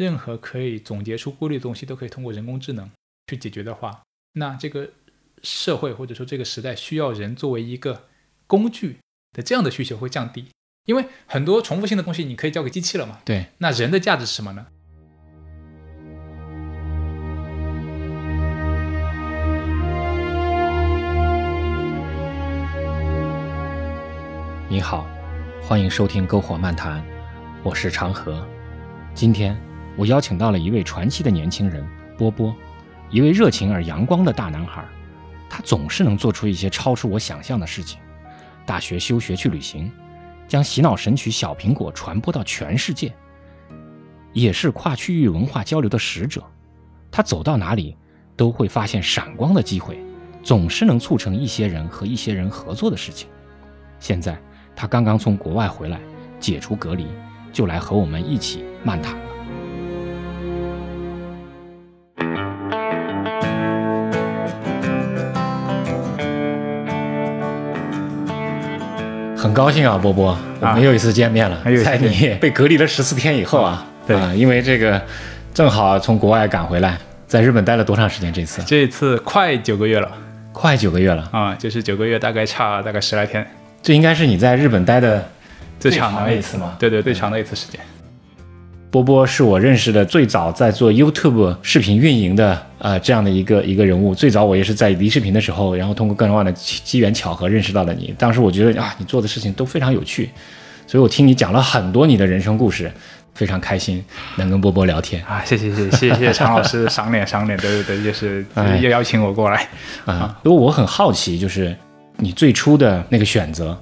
[0.00, 2.90] 任何可以总结出规律的东西都可以通过人工智能
[3.26, 4.00] 去解决的话，
[4.32, 4.88] 那这个
[5.42, 8.08] 社会或者说这个时代需要人作为一个
[8.46, 8.96] 工具
[9.32, 10.46] 的这样的需求会降低，
[10.86, 13.20] 因为很多重复性的东西你可以交给机器了嘛。
[13.26, 14.66] 对，那人的价值是什么呢？
[24.70, 25.06] 你好，
[25.60, 27.04] 欢迎收听篝火漫谈，
[27.62, 28.48] 我是长河。
[29.12, 29.54] 今天
[29.96, 31.86] 我邀请到了一位传奇的年轻人
[32.16, 32.54] 波波，
[33.10, 34.84] 一位热情而阳光的大男孩。
[35.48, 37.98] 他总是能做出一些超出我想象的事情。
[38.64, 39.90] 大学休学去旅行，
[40.46, 43.12] 将洗脑神曲《小苹果》传播到全世界，
[44.32, 46.42] 也是跨区域文化交流的使者。
[47.10, 47.96] 他走到哪里
[48.36, 50.00] 都会发现闪光的机会，
[50.42, 53.28] 总是能促成一些人和一些人合作的事情。
[53.98, 54.40] 现在。
[54.76, 56.00] 他刚刚从国外回来，
[56.38, 57.06] 解除隔离，
[57.52, 59.14] 就来和我们一起漫谈
[69.40, 71.58] 很高兴啊，波波，我们又一次见面了。
[71.82, 75.00] 在你被隔离了十四天以后啊，对，因为这个
[75.54, 78.30] 正好从国外赶回来，在日本待了多长时间？
[78.30, 78.62] 这次？
[78.66, 80.12] 这次快九个月了，
[80.52, 83.46] 快九个月了啊，就是九个月，大概差大概十来天。
[83.82, 85.26] 这应该是你在日本待的
[85.78, 86.76] 最长的一次吗？
[86.78, 87.80] 对对，最长的一次时间。
[88.90, 94.14] 波波是我认识的最早在做 YouTube 视频运营的呃这样的一个一个人物。
[94.14, 98.12] 最早我也是在离视频的时候，然后通过各种各样的机缘巧合认识到了你。
[98.18, 100.30] 当时我觉得啊，你做的事情都非常有趣，
[100.86, 102.90] 所以我听你讲了很多你的人生故事，
[103.34, 104.04] 非常开心
[104.36, 105.44] 能跟波波聊天啊！
[105.44, 108.44] 谢谢谢谢谢谢常老师 赏脸赏脸，对对对，就是
[108.80, 109.68] 又邀请我过来
[110.04, 110.36] 啊。
[110.44, 111.76] 因为我很好奇，就是。
[112.22, 113.74] 你最初的那个选择，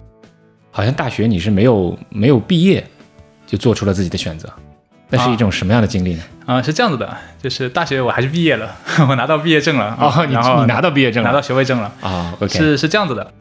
[0.71, 2.87] 好像大学你是没有没有毕业
[3.49, 4.49] 就做出了自己的选择，
[5.11, 6.23] 那是一种什么样的经历呢？
[6.47, 8.77] 啊，是这样子的，就是大学我还是毕业了，
[9.09, 13.33] 我拿到毕业证了哦，然后你拿到毕业证，拿到学位证了啊，OK，是是这样子的。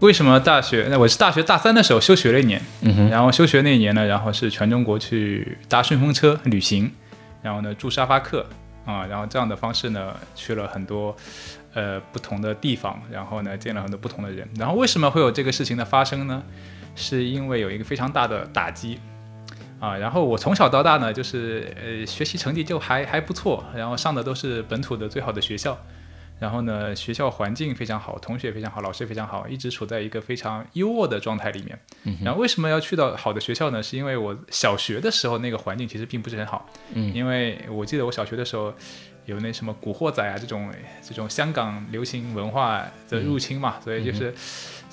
[0.00, 0.86] 为什么大学？
[0.90, 6.90] 那我是大学大三的时候休学了一年，嗯哼，然后休学那一年呢，然后是全中国去搭顺风车旅行，
[7.42, 8.44] 然后呢住沙发客
[8.84, 11.16] 啊，然后这样的方式呢去了很多。
[11.74, 14.48] 呃，不同的地方，然后呢，见了很多不同的人。
[14.58, 16.42] 然后为什么会有这个事情的发生呢？
[16.94, 18.98] 是因为有一个非常大的打击
[19.80, 19.96] 啊。
[19.96, 25.78] 然后我从小到大呢，就是呃，学习成绩就还还不错，然后上的都是本土的最好的学校。
[26.38, 31.78] 然后呢，学校环境非常好，同学非常好，老师非常好，一直处在一个非常优渥的状态里面。
[32.22, 33.82] 然后为什么要去到好的学校呢？
[33.82, 36.68] 是因为我小学的时候那个环境其实并不是很好。
[36.92, 38.72] 嗯，因为我记得我小学的时候。
[39.26, 40.72] 有那什么古惑仔啊，这种
[41.02, 44.32] 这种香港流行文化的入侵嘛，所以就是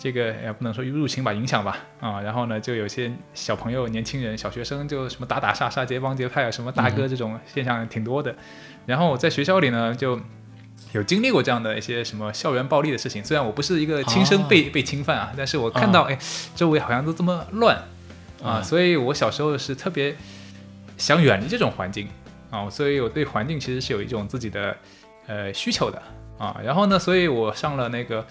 [0.04, 2.20] 这个也不能说入侵吧，影响吧啊。
[2.20, 8.36] 然后呢，就有些小朋友、年轻人、小学生就什么打打杀杀、结帮结派啊，什么大哥这种现象挺多的。
[8.86, 10.20] 然后我在学校里呢，就
[10.92, 13.24] 有经历过这样的一些什么校园暴力的事情。
[13.24, 16.20] 虽然我不是一个亲身被被侵犯啊，但是我看到哎，
[16.54, 17.82] 周围好像都这么乱
[18.44, 20.14] 啊，所以我小时候是特别
[20.98, 22.10] 想远离这种环境。
[22.50, 24.78] 啊，所以我对环境其实是有一种自己的
[25.28, 26.00] 呃需求的
[26.38, 26.60] 啊。
[26.62, 28.24] 然后呢，所以我上了那个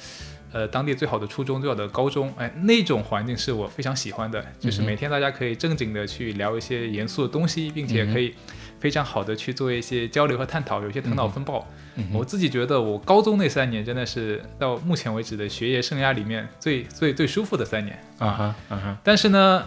[0.52, 8.34] 呃当地最好的初中、最好的高中，哎，那种环境是我非常喜欢的，就是每天大家可以正经的去聊一些严肃的东西，并且可以
[8.78, 11.66] 非常好的去做一些交流和探讨，有一些头脑风暴。
[12.12, 18.54] 我自己觉得我高中那三年真的是到目前为止的学业生涯里面最最最舒服的三年啊。
[19.02, 19.64] 但是呢，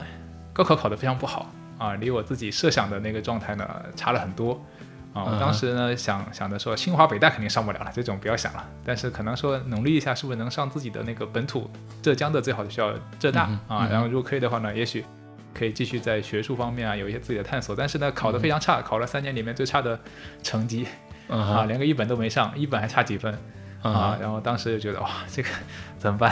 [0.52, 1.52] 高考考得非常不好。
[1.78, 4.66] 啊，离我自己设想的那个状态呢差了很多
[5.16, 5.24] 啊！
[5.24, 8.64] 我当时呢想想的说，清华北大肯定上不了了，这种不要想了。
[8.84, 11.72] 但是可能说努力一下，是不是能上自己的那个本土
[12.02, 13.88] 浙江的最好的学校浙大啊？
[13.90, 15.06] 然后如果可以的话呢，也许
[15.54, 17.74] 可以继续在学术方面啊有一些自己的探索。
[17.74, 19.98] 但是呢，考得非常差，考了三年里面最差的
[20.44, 20.86] 成绩
[21.30, 23.34] 啊，连个一本都没上，一本还差几分
[23.82, 24.18] 啊！
[24.20, 25.50] 然后当时就觉得哇，这个
[25.98, 26.32] 怎么办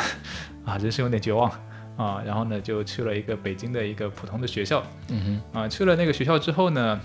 [0.66, 0.78] 啊？
[0.78, 1.50] 人生有点绝望。
[1.96, 4.84] 啊，然后呢，就去了一个北京的一个普通的学校。
[5.10, 7.00] 嗯哼，啊，去了那个学校之后呢，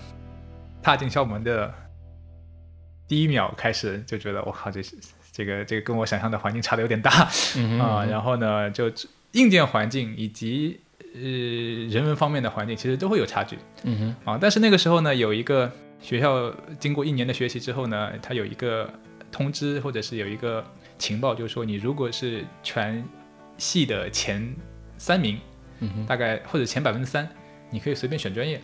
[0.81, 1.73] 踏进校门的
[3.07, 4.95] 第一秒开始就觉得，我靠，这是
[5.31, 7.11] 这个这个跟我想象的环境差的有点大。
[7.79, 8.91] 啊，然后呢，就
[9.33, 10.79] 硬件环境以及
[11.13, 11.19] 呃
[11.89, 13.57] 人文方面的环境其实都会有差距。
[13.83, 18.89] 嗯哼，啊，但是那个时候呢，有一个学校经过一年的学习之后呢，它有一个
[19.31, 20.63] 通知或者是有一个
[20.97, 23.03] 情报，就是说你如果是全
[23.57, 24.55] 系的前
[24.97, 25.39] 三名，
[26.07, 27.27] 大概或者前百分之三，
[27.69, 28.61] 你可以随便选专业。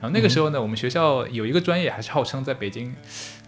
[0.00, 2.94] 然后那个时候呢，我们学校有一个专业还是号称在北京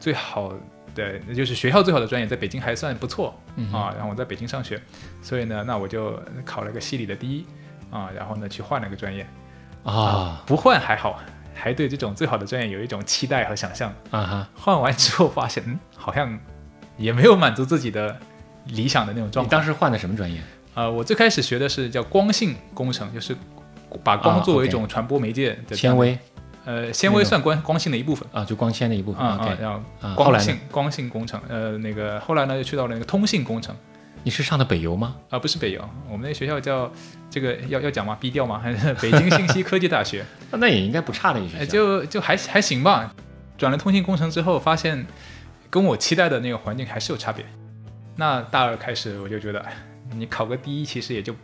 [0.00, 0.52] 最好
[0.94, 3.38] 的，那就是学校最好的专业，在北京还算不错
[3.72, 3.92] 啊。
[3.94, 4.80] 然后我在北京上学，
[5.20, 7.44] 所以呢，那我就考了个系里的第一
[7.90, 8.08] 啊。
[8.16, 9.26] 然后呢，去换了个专业
[9.84, 11.20] 啊，不换还好，
[11.54, 13.92] 还对这种最好的专业有一种期待和想象。
[14.10, 16.38] 啊哈，换完之后发现，嗯，好像
[16.96, 18.16] 也没有满足自己的
[18.68, 19.46] 理想的那种状态。
[19.46, 20.40] 你当时换的什么专业？
[20.74, 23.36] 呃，我最开始学的是叫光信工程，就是
[24.04, 26.18] 把光啊作为一种传播媒介的纤，维
[26.66, 28.28] 呃，纤维算光光性的一部分。
[28.32, 29.24] 啊，就光纤的一部分。
[29.24, 30.58] 啊啊，OK，然后啊，后来呢光信？
[30.70, 33.74] 光信工程，呃，那个后来呢就去到了那个通信工程，
[34.24, 35.16] 你是上的北邮吗？
[35.30, 36.92] 啊，不是北邮，我们那学校叫
[37.30, 38.18] 这个要要讲吗？
[38.20, 38.58] 低调吗？
[38.58, 40.22] 还是北京信息科技大学？
[40.50, 41.64] 啊那也应该不差的一学校。
[41.64, 43.14] 就就还还行吧。
[43.56, 45.06] 转了通信工程之后，发现
[45.70, 47.46] 跟我期待的那个环境还是有差别。
[48.16, 49.72] 那大二开始我就觉得，哎
[50.12, 51.34] 你考个第一其实也就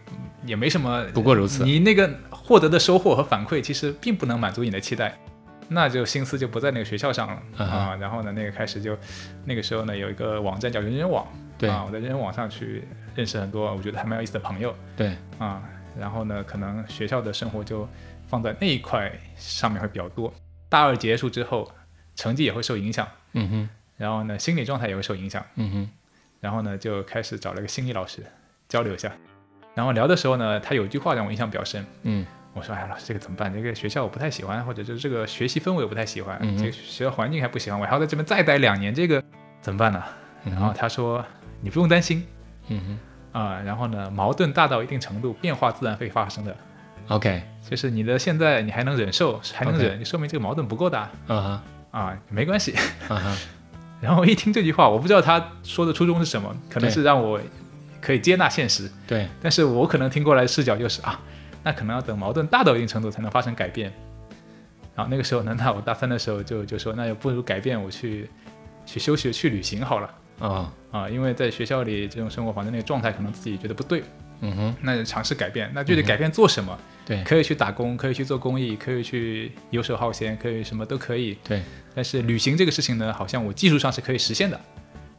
[0.45, 1.65] 也没什么，不过如此。
[1.65, 5.17] 你那个获得的收获和反馈其实并不能满足你的期待，
[5.69, 7.65] 那就心思就不在那个学校上了。
[7.65, 7.97] 啊。
[8.01, 8.97] 然后呢，那个开始就
[9.45, 11.69] 那个时候呢有一个网站叫人人网，对。
[11.69, 12.85] 啊，我在人人网上去
[13.15, 14.75] 认识很多我觉得还蛮有意思的朋友。
[14.97, 15.63] 对，啊，
[15.99, 17.89] 然后呢，可能学校的生活就
[18.27, 20.33] 放在那一块上面会比较多。
[20.69, 21.71] 大二结束之后，
[22.17, 25.91] 成绩也会受影响，嗯哼，然后呢，心理状态也会受影响，嗯哼，
[26.41, 28.25] 然后呢，就开始找了个心理老师
[28.69, 29.13] 交流一下。
[29.75, 33.51] 然后聊的时候呢，他有一句话让我印象比较深，嗯我说：“哎，老师，这个怎么办？
[33.53, 39.23] 这个学校我不太喜欢，或者就是这个学习氛围我不太喜欢，嗯这个学校环境还不喜欢，我还要在这边再待两年，这个
[39.63, 40.03] 怎么办呢？”
[40.45, 41.25] 嗯然后他说
[41.63, 42.27] ：“你不用担心
[42.69, 42.99] 嗯
[43.33, 46.55] 啊、然后呢，矛盾大到一定程度，变化自然会发生的。
[47.09, 52.75] ”，OK，就是你的现在你还能忍受，还能忍，就说明这个矛盾不够大啊哈，啊，没关系。
[54.03, 57.41] 然后一听这句话，我不知道他说的初衷是什么，可能是让我
[58.03, 61.19] 可以接纳现实，对，但是我可能听过来的视角就是啊，
[61.63, 63.91] 那可能要等矛盾大到一定程度才能发生改变。
[64.95, 68.29] 然后那个时候呢，那我大三的时候就就说，那就不如改变，我去
[68.85, 74.03] 去休学去旅行好了哦，啊，因为在学校里这种生活环境那个状态，可能自己觉得不对，
[74.41, 75.71] 嗯哼，那就尝试改变。
[75.73, 76.79] 那具体改变做什么？
[77.05, 81.39] 对可以去打工，可以去做公益，可以去游手好闲，可以什么都可以。
[81.43, 81.63] 对，
[81.95, 84.61] 但是旅行这个事情呢，好像我技术上是可以实现的。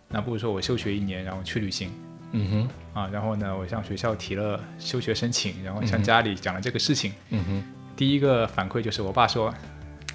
[0.07, 1.89] 那不如说我休学一年，然后去旅行
[2.33, 7.13] 嗯哼，啊，然后呢，我向学校提了休学申请，然后向家里讲了这个事情。
[7.29, 7.63] 嗯哼，
[7.95, 9.53] 第一个反馈就是我爸说，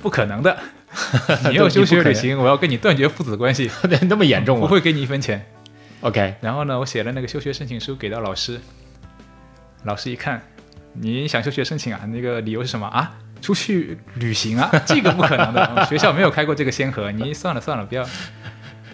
[0.02, 0.58] 不可能的，
[1.48, 5.46] 你要休学旅行，我要跟你断绝父子关系，对， 那么严重啊不会给你一分钱。
[6.00, 8.60] ？OK，然后呢，我写了那个休学申请书给到老师，
[9.84, 10.42] 老师一看，
[10.92, 12.04] 你想休学申请啊？
[12.06, 13.16] 那个理由是什么啊？
[13.40, 14.68] 出去旅行啊？
[14.84, 18.04] 这个不可能的，学校没有开过这个先河，你算了算了，不要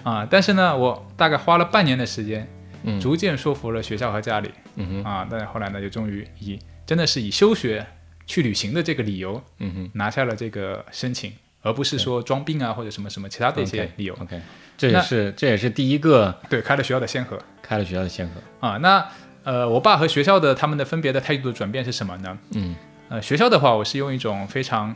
[0.03, 0.29] 啊！
[0.31, 2.47] 但是呢，我大概花了半年的时间，
[2.85, 5.27] 嗯逐渐说服了学校和家里嗯哼，啊。
[5.29, 7.85] 但是后来呢，就终于以真的是以休学
[8.27, 11.33] 去旅行的这个理由嗯哼拿下了这个申请，
[11.63, 14.15] 而不是说装病啊或者什么什么其他的一些理由。
[14.21, 14.41] ，OK，
[14.77, 17.39] 这也是这也是第一个对，开了学校的先河。
[17.63, 18.35] 开了学校的先河。
[18.61, 19.07] 啊，那
[19.45, 22.39] 呃，我爸和学校的他们的分别的态度的转变是什么呢？
[22.53, 22.75] 嗯
[23.09, 24.95] 呃，学校的话，我是用一种非常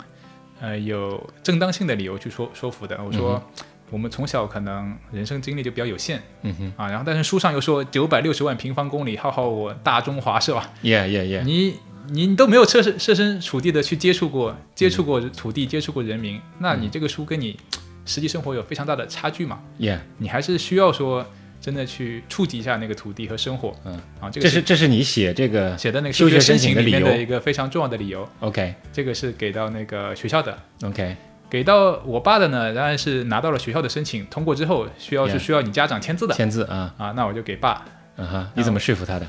[0.61, 2.99] 呃有正当性的理由去说说服的。
[3.05, 3.43] 我说、
[3.91, 6.23] 我们从小可能人生经历就比较有限。
[6.43, 6.73] 嗯哼。
[6.77, 11.75] 啊，然后但是书上又说九百六十万平方公里，浩浩我大中华是吧？，Yeah Yeah Yeah，你
[12.11, 17.59] 你都没有设身设身处地的去接触过接触过土地，接触过人民，那你这个书跟你
[18.05, 21.27] 实际生活有非常大的差距嘛？Yeah，你还是需要说
[21.61, 23.75] 真的去触及一下那个土地和生活。
[23.85, 24.01] 嗯。
[24.21, 26.99] 啊，这个这是这是你写这个写的那个休学学申申请的理由。
[26.99, 31.17] 里面的一个非常重要的理由，OK 这个是给到那个学校的，OK
[31.51, 36.35] 给到我爸的呢，当然是拿到了学校的申请，通过之后需要是需要你家长签字的。
[36.35, 37.85] 签字啊，啊，那我就给爸，
[38.17, 39.27] 嗯哼，你怎么说服他的？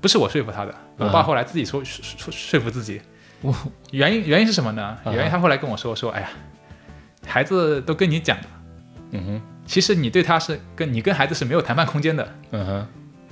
[0.00, 3.00] 不是我说服他的，我啊爸后来自己说说说说服自己，
[3.90, 4.96] 原因原因是什么呢？
[5.04, 5.12] 啊。
[5.12, 6.28] 原因他后来跟我说说，哎呀，
[7.26, 8.44] 孩子都跟你讲了，
[9.12, 9.42] 嗯哼。
[9.66, 12.86] 其实你对他是跟你跟孩子是没有谈判空间的，嗯哼，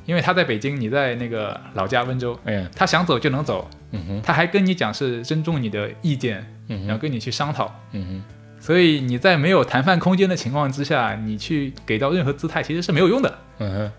[0.04, 4.22] 因为他在北京，你在那个老家温州，哎呀，他想走就能走，嗯哼。
[4.22, 7.72] 他还跟你讲是尊重你的意见，嗯然后跟你去商讨。
[7.92, 8.22] 嗯哼。
[8.60, 13.92] 所以你在没有谈判空间的情况之下，你去给到任何姿态其实是没有用的，嗯哼，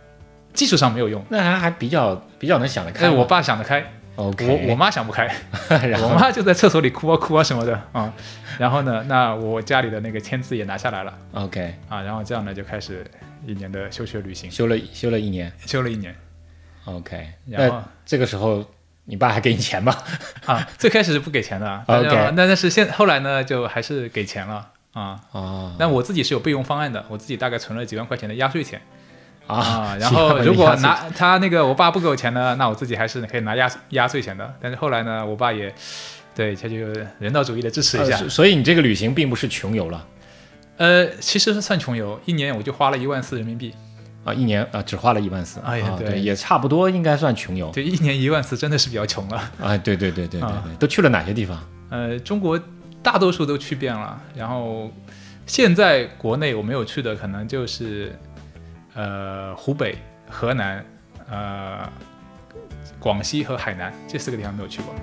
[0.54, 1.24] 技术上没有用。
[1.30, 3.02] 那还还比较比较能想得开。
[3.02, 5.28] 但是我爸想得开，OK，我我妈想不开，
[5.70, 6.08] 然后？
[6.08, 7.80] 我妈就在厕所里哭啊哭啊什么的。
[7.92, 8.12] 啊、
[8.58, 11.14] 然后呢，那我家里的那个签字也拿下来了。
[11.34, 12.02] OK 啊。
[12.02, 13.06] 然后这样呢，就开始
[13.46, 15.52] 一年的休学旅行，休了休了一年。
[15.64, 16.16] 休了一年。
[16.86, 17.78] OK，然后？
[17.78, 18.66] 那这个时候
[19.06, 19.96] 你爸还给你钱吗？
[20.46, 25.20] 啊， 最开始是不给钱的那但是现后来呢，就还是给钱了啊。
[25.32, 28.82] 哦那我自己是有备用方案的，我自己大概存了几万块钱的压岁钱。
[29.48, 34.54] 啊啊， 然后如果拿他那个我爸不给我钱呢，那我自己还是可以拿压压岁钱的。
[34.60, 35.72] 但是后来呢，我爸也
[36.34, 36.76] 对他就
[37.20, 40.06] 人道主义的支持一下所以你这个旅行并不是穷游了
[40.78, 43.74] 呃，其实是算穷游，一年我就花了一万四人民币。
[44.26, 49.38] 啊，一年啊只花了一万四，啊哎呀对也差不多应该算穷游对，一年一万四真的是比较穷了。
[49.62, 51.58] 啊，对对对对对啊对，都去了哪些地方？
[51.92, 52.60] 呃，中国
[53.04, 54.20] 大多数都去遍了。
[54.36, 54.92] 然后
[55.46, 58.18] 现在国内我没有去的，可能就是
[58.96, 59.96] 呃湖北、
[60.28, 60.84] 河南、
[61.30, 61.88] 呃
[63.00, 64.96] 广西和海南这四个地方没有去过。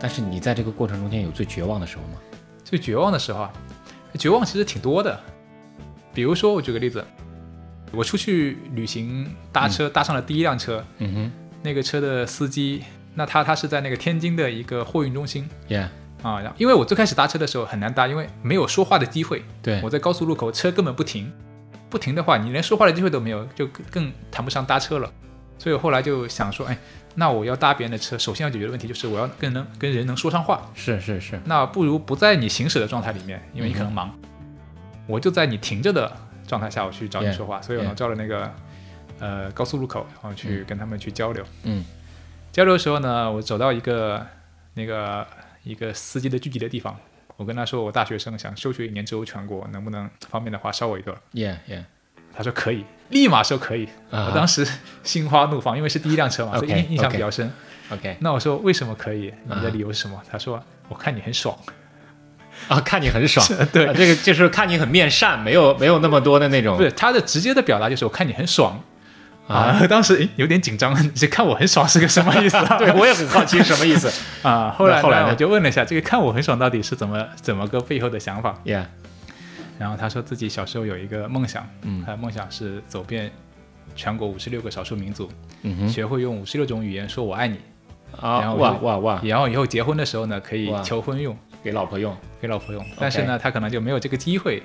[0.00, 2.18] 但是你在这个过程中间有最绝望的时候吗？
[2.64, 3.52] 最绝望的时候啊，
[4.18, 5.20] 绝望其实挺多的。
[6.14, 7.04] 比如说，我举个例子，
[7.92, 11.32] 我出去旅行搭车，搭上了第一辆车，嗯哼。
[11.62, 12.82] 那个车的司机，
[13.14, 15.88] 那他他是在那个天津的一个货运中心，Yeah，
[16.22, 19.78] 啊，然后因为我最开始搭车的时候很难搭，因为没有说话的机会，对。
[19.82, 21.30] 我在高速路口车根本不停，
[21.90, 25.12] 不停的话，你连说话的机会都没有，就更更谈不上搭车了。
[25.60, 26.76] 所以我后来就想说，哎，
[27.16, 34.18] 那我要搭别人的车，首先要解决的问题就是我要跟能跟人能说上话，是是是，那不如不在你行驶的状态里面，因为你可能忙，
[35.06, 36.10] 我就在你停着的
[36.48, 37.60] 状态下，我去找你说话。
[37.60, 38.50] 所以我叫了那个
[39.18, 41.44] 呃高速路口，然后去跟他们去交流。
[41.64, 41.84] 嗯
[42.50, 44.26] 交流的时候呢，我走到一个
[44.74, 45.24] 那个
[45.62, 46.96] 一个司机的聚集的地方，
[47.36, 51.84] 我跟他说我大学生想休学一年之后全国，能不能方便的话捎我一段？，Yeah Yeah，
[52.34, 53.88] 他说可以，立马说可以。
[54.10, 54.66] 啊我当时
[55.02, 57.50] 心花怒放，因为是第一辆车嘛，所以印印象比较深。
[57.90, 59.32] OK，那我说为什么可以？
[59.46, 60.20] 你啊的理由是什么？
[60.30, 61.56] 他说我看你很爽。
[62.68, 68.78] 啊，看你很爽， 对啊这个就是看你很面善，没有没有那么多的那种不，是他的直接的表达就是我看你很爽
[69.48, 72.76] 啊， 当时有点紧张， 你看我很爽是个什么意思啊？
[72.78, 74.12] 对我也很好奇什么意思
[74.46, 78.84] 啊，后来后来呢我就问了一下，这个看我很爽到底是怎么怎么个背后的想法？，Yeah，
[79.80, 82.04] 然后他说自己小时候有一个梦想，嗯。
[82.04, 83.32] 他的梦想是走遍
[83.96, 85.30] 全国五十六个少数民族，
[85.62, 87.56] 嗯哼，学会用五十六种语言说我爱你，
[88.20, 91.34] 啊，然后哇哇哇，然后以后结婚的时候呢可以求婚用，
[91.64, 92.14] 给老婆用。
[92.42, 92.84] 给老婆用。
[92.98, 94.62] 但是呢，他可能就没有这个机会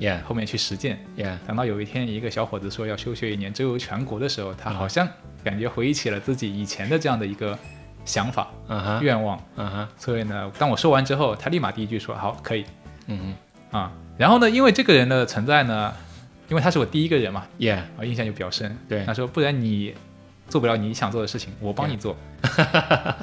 [0.00, 0.22] ，Yeah。
[0.24, 0.98] 后面去实践。
[1.16, 5.08] Yeah，等到有一天，一个小伙子说要休学一年，周游全国的时候，他好像
[5.42, 7.58] 感觉回忆起了自己以前的这样的一个
[8.04, 9.42] 想法、嗯哼，愿望。
[9.56, 12.64] 嗯哼，所以呢，当我说完之后，他立马第一句说：“好，可以。
[13.06, 13.34] 嗯
[13.70, 15.92] 啊。”然后呢，因为这个人的存在呢，
[16.48, 18.76] 因为他是我第一个人嘛，哼，Yeah，啊，印象就比较深。
[18.88, 19.94] 对他说：“不然你
[20.48, 22.16] 做不了你想做的事情，我帮你做。”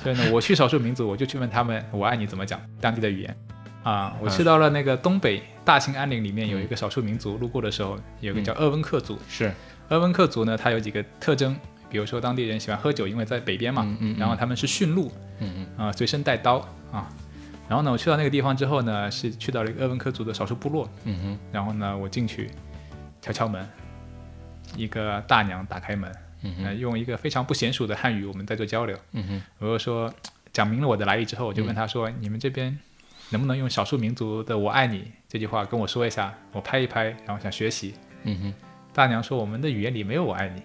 [0.04, 3.38] 所以呢，我去少数民族，我就去问他们“我爱你”怎么讲当地的语言。
[3.84, 9.18] 啊，我去到了那个东北大兴安岭里面有一个少数民族，路过的时候有个叫鄂温克族。
[9.28, 9.52] 是，
[9.90, 11.56] 鄂温克族呢，它有几个特征，
[11.90, 16.58] 比如说当地人喜欢喝酒，因为在北边嘛，嗯嗯嗯然后他们是驯鹿，嗯啊、随身带刀
[16.92, 17.08] 啊。
[17.72, 22.52] 然后呢，我去到那个地方之后呢，是去到了一个鄂温克族的少数部落，嗯哼，然后呢，我进去
[23.22, 23.66] 敲敲门，
[24.76, 28.98] 一个大娘打开门，嗯呃，用一个非常不娴熟的汉语，我们在做交流。
[29.14, 30.14] 嗯哼，我就说
[30.52, 32.78] 讲明了我的来意之后，我就问他说：“你们这边
[33.30, 36.34] 能不能用少数民族的‘我爱你’这句话跟我说一下？
[36.52, 38.54] 我拍一拍，然后想学习。”嗯哼，
[38.92, 40.62] 大娘说：“我们的语言里没有‘我爱你’。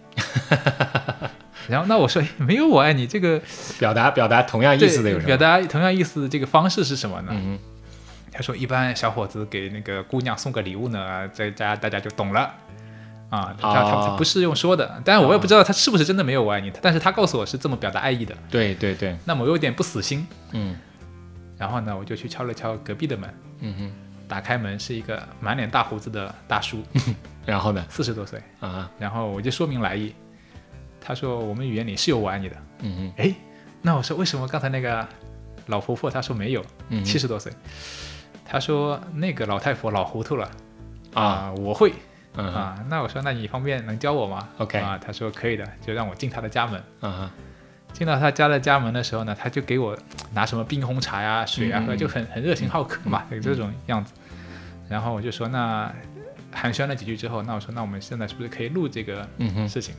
[1.68, 3.40] ”然后那我说：“没有‘我爱你’这个
[3.78, 5.26] 表达表达同样意思的有什么？
[5.26, 7.58] 表达同样意思的这个方式是什么呢？”嗯
[8.32, 12.52] 他说：“一般小伙子给那个姑娘送个礼物呢，在家大家就懂了。”
[13.30, 20.76] 啊，他他不是用说的，但是我也不知道他是不是真的没有我爱你，但是他告诉我是这么表达爱意的，对对对，那么我有点不死心，嗯
[21.58, 23.92] 然后呢，我就去敲了敲隔壁的门，嗯哼，
[24.28, 26.82] 打开门是一个满脸大胡子的大叔，
[27.44, 27.84] 然后呢？
[27.88, 30.14] 四十多岁，啊，然后我就说明来意，
[31.06, 33.34] 他说我们语言里是有我爱你的，嗯嗯，诶，
[33.80, 35.06] 那我说为什么刚才那个
[35.66, 37.52] 老婆婆她说没有，嗯七十多岁，
[38.44, 40.50] 她说那个老太婆老糊涂了。
[41.14, 41.92] 啊，啊，我会。
[42.34, 46.82] 嗯，啊，那我说那你方便能教我吗？OK 啊，他说可以的，就让我进他的家门。
[47.02, 47.30] 嗯哼，
[47.92, 49.96] 进到他家的家门的时候呢，他就给我
[50.34, 54.12] 拿什么冰红茶呀、水啊喝，就很很热情好客嘛，有这种样子。
[54.88, 55.90] 然后我就说那
[56.52, 59.94] 寒暄了几句之后，那我说那我们现在是不是可以录这个嗯，事情？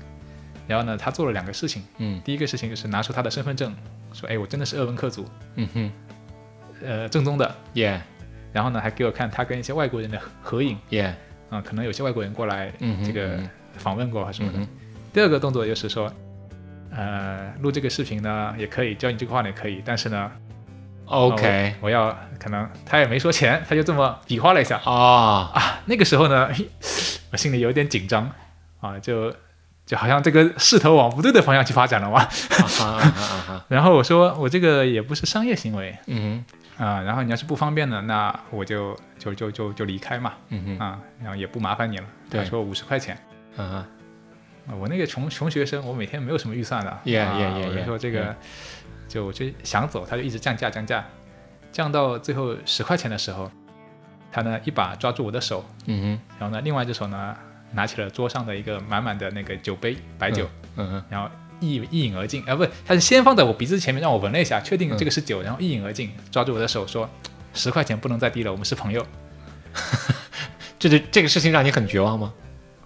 [0.67, 2.21] 然后呢，他做了两个事情，嗯。
[2.23, 3.73] 第一个事情就是拿出他的身份证，
[4.13, 5.91] 说哎我真的是鄂温克族，嗯哼。
[6.83, 7.55] 呃正宗的。
[7.73, 7.99] ，Yeah。
[8.53, 10.77] 然后呢还给我看他跟一些外国人的合合影。
[10.89, 11.13] Yeah，
[11.49, 14.59] 啊、可能有些外国人过来嗯，这个嗯访问过啊什么的。
[14.59, 14.67] 哼。
[15.13, 16.11] 第二个动作就是说，
[16.91, 20.31] 呃，录这个视频呢也可以，教你这个话呢也可以，但是呢
[21.05, 24.77] ，OK，我要可能他也没说钱，他就这么 比划了一下。
[24.85, 25.79] 啊，啊。
[25.85, 26.49] 那个时候呢，
[27.31, 28.29] 我心里有点紧张。
[28.79, 29.33] 啊，就
[29.87, 32.27] 就好像这个势头往不对的方向去发展了嘛。
[33.67, 35.97] 然后我说我这个也不是商业行为。
[36.05, 36.45] 嗯
[36.77, 40.29] 啊，然后你要是不方便呢，那我就就就就就离开嘛。
[40.29, 42.03] 哼，嗯哼，啊，然后也不麻烦你了。
[42.29, 42.43] 对。
[42.43, 43.17] 他说五十块钱。
[43.55, 43.87] 啊
[44.77, 46.99] 我那个穷穷学生，我每天没有什么预算的。
[47.05, 48.35] Yeah, yeah, 我就说这个，
[49.07, 51.05] 就我就想走，他就一直降价降价，
[51.71, 53.49] 降到最后十块钱的时候，
[54.29, 57.33] 他呢一把抓住我的手，嗯然后呢另外一只手呢
[57.73, 62.43] 拿起了桌上的一个满满的那个酒杯白酒，嗯嗯，然后一一饮而尽。
[62.45, 67.09] 啊，不，他是先放在我鼻子前面让我闻了一下，确定这个是酒，然后一饮而尽，抓住我的手说
[67.53, 69.05] ：“十块钱不能再低了，我们是朋友。
[70.79, 72.33] 这这这个事情让你很绝望吗？”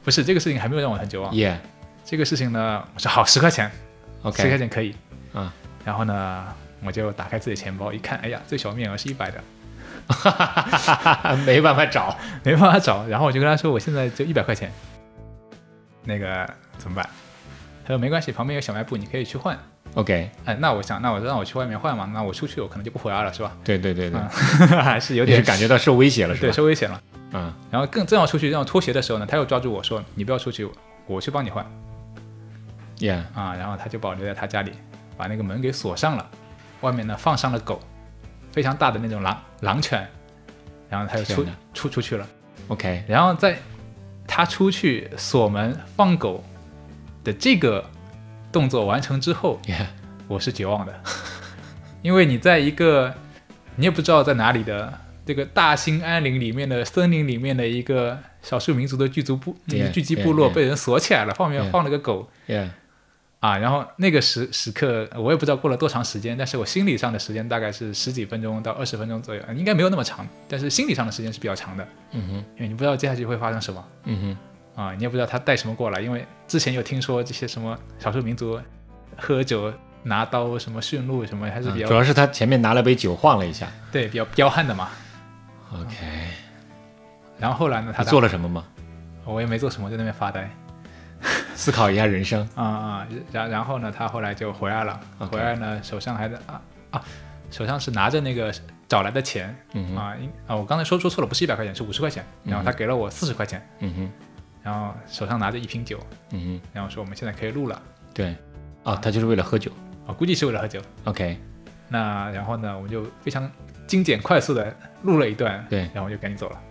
[0.03, 1.33] 不是这个事情还没有让我很绝望。
[1.35, 1.59] 耶
[2.03, 3.71] 这个事情呢，我说好十块钱
[4.23, 4.95] ，OK，，十块钱可以。
[5.33, 5.49] 嗯，
[5.85, 6.45] 然后呢，
[6.83, 9.41] 我就打开自己的钱包一看，哎呀，最小面额是一百的，
[11.45, 13.05] 没办法找，没办法找。
[13.07, 14.71] 然后我就跟他说，我现在就一百块钱，
[16.03, 17.07] 那个怎么办？
[17.83, 19.57] 他说没关系，旁边有小卖部，你可以去换。
[19.95, 23.51] OK，哎，那我想，那我让我去外面换嘛，那我出去我可能就不回来了，是吧？
[23.63, 26.55] 对对对对，嗯，还 是有有点点感觉到受威胁了，是对，吧？
[26.55, 27.01] 受威胁了。
[27.33, 30.69] 嗯然后更正要出去让我脱鞋的时候呢，他又抓住我说：“你不要出去，
[31.07, 31.65] 我去帮你换
[32.99, 34.73] ，Yeah，啊。”然后他就把我留在他家里，
[35.17, 36.29] 把那个门给锁上了，
[36.81, 37.79] 外面呢放上了狗，
[38.51, 40.05] 非常大的那种狼狼犬，
[40.89, 42.27] 然后他就出出出去了。
[42.67, 43.57] OK，然后在
[44.27, 46.43] 他出去锁门放狗
[47.23, 47.83] 的这个
[48.51, 49.85] 动作完成之后，Yeah，
[50.27, 50.99] 我是绝望的，
[52.01, 53.13] 因为你在一个
[53.75, 54.93] 你也不知道在哪里的
[55.25, 62.69] 这个大兴安岭里面的森林里面的一个少数民族的聚族部 Yeah, 聚集部落.被人锁起来了，后面.放了个狗 Yeah，
[63.41, 73.83] 啊，然后那个时时刻我也不知道过了多长时间，但是我心理上的时间大概是十几分钟到二十分钟左右，应该没有那么长，但是心理上的时间是比较长的，嗯哼，因为你不知道接下去会发生什么。
[74.03, 74.37] 嗯
[74.75, 78.61] 哼，啊，你也不知道他带什么过来，因为之前有听说这些什么少数民族
[79.17, 83.67] 喝酒拿刀什么驯鹿什么，还是比较、嗯主要是他前面拿了杯酒晃了一下。
[83.91, 84.89] 对比较彪悍的嘛。
[85.73, 85.95] OK，
[87.39, 88.63] 然后后来呢，他做了什么吗？
[89.25, 90.47] 我也没做什么，在那边发呆
[91.55, 92.47] 思考一下人生。
[92.55, 94.99] 啊啊，然然后呢，他后来就回来了。
[95.31, 96.61] 回来呢手上还在啊
[96.91, 97.03] 啊，
[97.49, 98.53] 手上是拿着那个
[98.87, 99.55] 找来的钱。
[99.73, 104.11] 嗯，啊，应啊我刚才说说错了，不是一百块钱，是五十块钱，然后他给了我四十块钱，嗯哼，
[104.63, 105.99] 然后手上拿着一瓶酒，
[106.31, 107.81] 嗯哼，然后说我们现在可以录了，
[108.13, 108.35] 对，
[108.83, 109.71] 哦，他就是为了喝酒。
[110.07, 110.81] 啊，估计是为了喝酒。
[111.03, 111.37] OK，
[111.87, 113.49] 那然后呢，我们就非常
[113.85, 115.81] 精简快速的录了一段，对。
[115.93, 116.61] 然后我就赶紧走了。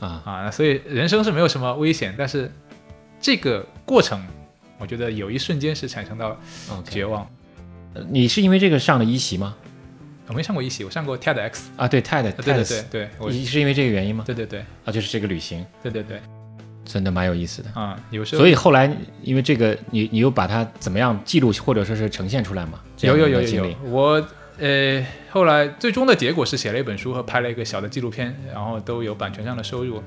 [0.00, 0.42] 啊，啊。
[0.44, 2.50] 那所以人生是没有什么危险，但是
[3.24, 4.22] 这个过程，
[4.76, 6.38] 我觉得有一瞬间是产生到
[6.90, 7.26] 绝望。
[7.94, 9.56] 呃你是因为这个上了一席吗？
[10.26, 14.24] 我没上过一席，我上过 TEDx，啊，对，TED，对对对对，我你是因为这个原因吗？
[14.26, 16.20] 对对对啊，就是这个旅行，对对对
[16.84, 17.70] 真的蛮有意思的。
[17.72, 22.78] 啊，有时候所以后来因为这个，你你又把它怎么样记录或者说是呈现出来嘛？
[23.00, 30.02] 有有有有有，我呃后来最终的结果是写了一本书和拍了一个小的纪录片，然后都有版权上的收入。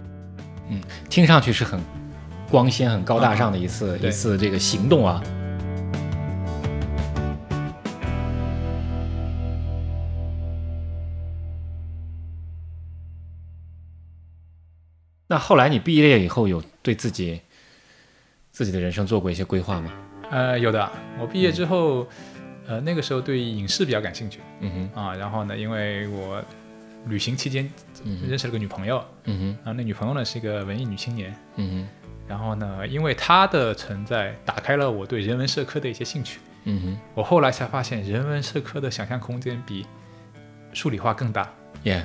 [0.69, 1.79] 嗯听上去是很
[2.49, 5.21] 光鲜、很高大上的一次、啊一次这个行动啊。
[15.29, 17.41] 那后来你毕业以后，有对自己
[18.49, 19.91] 自己的人生做过一些规划吗？
[20.31, 22.07] 呃，有的，我毕业之后，
[22.65, 24.39] 呃那个时候对影视比较感兴趣。
[24.61, 26.41] 嗯哼，啊，然后呢，因为我
[27.07, 27.69] 旅行期间
[28.27, 31.87] 认识了个女朋友，嗯哼，然后那女朋友呢是一个文艺女青年，嗯
[32.27, 36.39] 然后呢，因为它的存在，打开了我对人文社科的一些兴趣。
[36.65, 39.85] 嗯哼我后来才发现，人文社科的想象空间比
[40.73, 41.49] 数理化更大。
[41.83, 42.01] ，Yeah，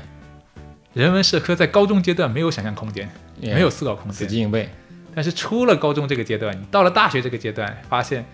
[0.95, 4.69] 人文社科在高中阶段没有想象空间 yeah，没有思考空间，死记硬背。
[5.15, 8.25] 但是出了高中这个阶段，你到了大学这个阶段，发现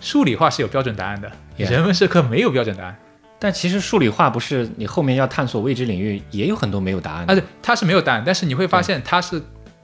[0.00, 2.96] 数理化是有标准答案的人文社科没有标准答案。
[3.38, 7.32] 但其实数理化不是你后面要探索未知领域，也有很多没有答案的。
[7.32, 9.40] 啊，对，它是没有答案，但是你会发现它是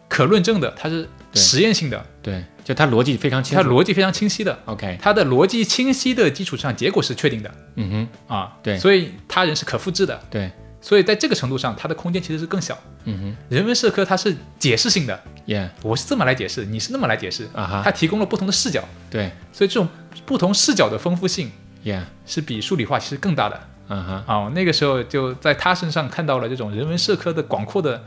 [0.09, 3.63] 可论证的，它是对实验性的，对，就它逻辑非常清楚。
[3.63, 7.51] 它逻辑非常清晰的，OK，它的逻辑清晰的基础上，结果是确定的。
[7.77, 8.57] 嗯哼，啊。
[8.63, 8.79] 对。
[8.79, 12.79] 所以他人是可复制的，对，所以在这个程度上，它的空间其实是更小。
[13.05, 13.37] 嗯哼。
[13.49, 19.31] 人文社科它是解释性的，哼，Yeah，我是这么来解释，你是那么来解释，啊哈，它提供了不同的视角，对。
[19.53, 19.89] 所以这种
[20.27, 21.51] 不同视角的丰富性
[21.85, 23.61] ，Yeah，是比数理化其实更大的。
[23.89, 24.39] 嗯哼，啊。
[24.41, 28.05] 我那个时候就在他身上看到了这种人文社科的广阔的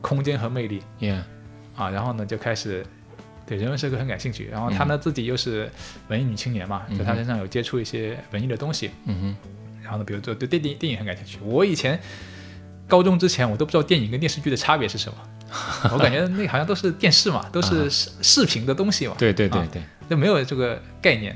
[0.00, 0.82] 空间和魅力。
[1.00, 1.22] Yeah，
[1.78, 2.84] 啊，然后呢就开始
[3.46, 5.70] 对人文社科很感兴趣，然后她呢、自己又是
[6.08, 9.36] 文艺女青年嘛，在她身上有接触一些文艺的东西，嗯哼。
[9.82, 11.38] 然后呢，比如说对电影电影很感兴趣。
[11.42, 11.98] 我以前
[12.86, 21.34] 高中之前我都不知道电影跟电视剧的差别是什么，我感觉那好像都是电视嘛，都是视视频的东西嘛哼，，对对对啊对，就没有这个概念。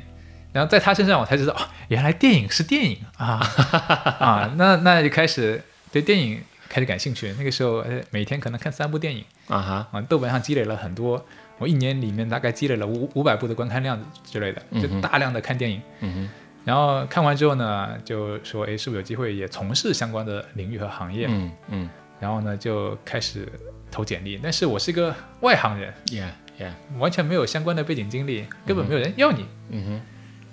[0.52, 3.40] 然后在他身上我才知道，哦，原来电影是电影啊。
[4.20, 7.35] 啊，那那就开始对电影开始感兴趣。
[7.37, 9.22] 那个时候，呃每天可能看三部电影。
[9.46, 11.22] 啊哈，啊，豆瓣上积累了很多，
[11.58, 15.82] 我一年里面大概积累了五五百部的观看量之类的，就大量的看电影。
[16.00, 16.30] 嗯哼，
[16.64, 21.26] 然后看完之后呢，就说，哎，是不是有机会也从事相关的领域和行业？
[21.28, 23.46] 嗯嗯然后呢，就开始
[23.90, 24.40] 投简历。
[24.42, 29.44] 但是我是一个外行人，Yeah Yeah，完全没有相关的背景经历，根本没有人要你。
[29.68, 30.00] 嗯哼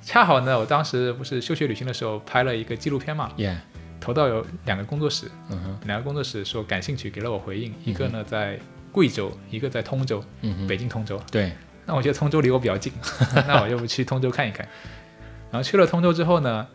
[0.01, 3.57] 恰好呢，我当时不是休学旅行的时候拍了一个纪录片嘛，，Yeah，
[3.99, 8.59] 投到有两个工作室，嗯，两个工作室说感兴趣，给了我回应，一个呢在
[8.91, 11.21] 贵州，一个在通州，嗯，北京通州。
[11.31, 11.51] 对，
[11.85, 12.91] 那我觉得通州离我比较近，
[13.47, 14.67] 那我要不去通州看一看。
[15.51, 16.67] 然后去了通州之后呢，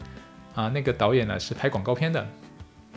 [0.55, 2.27] 啊，那个导演呢是拍广告片的。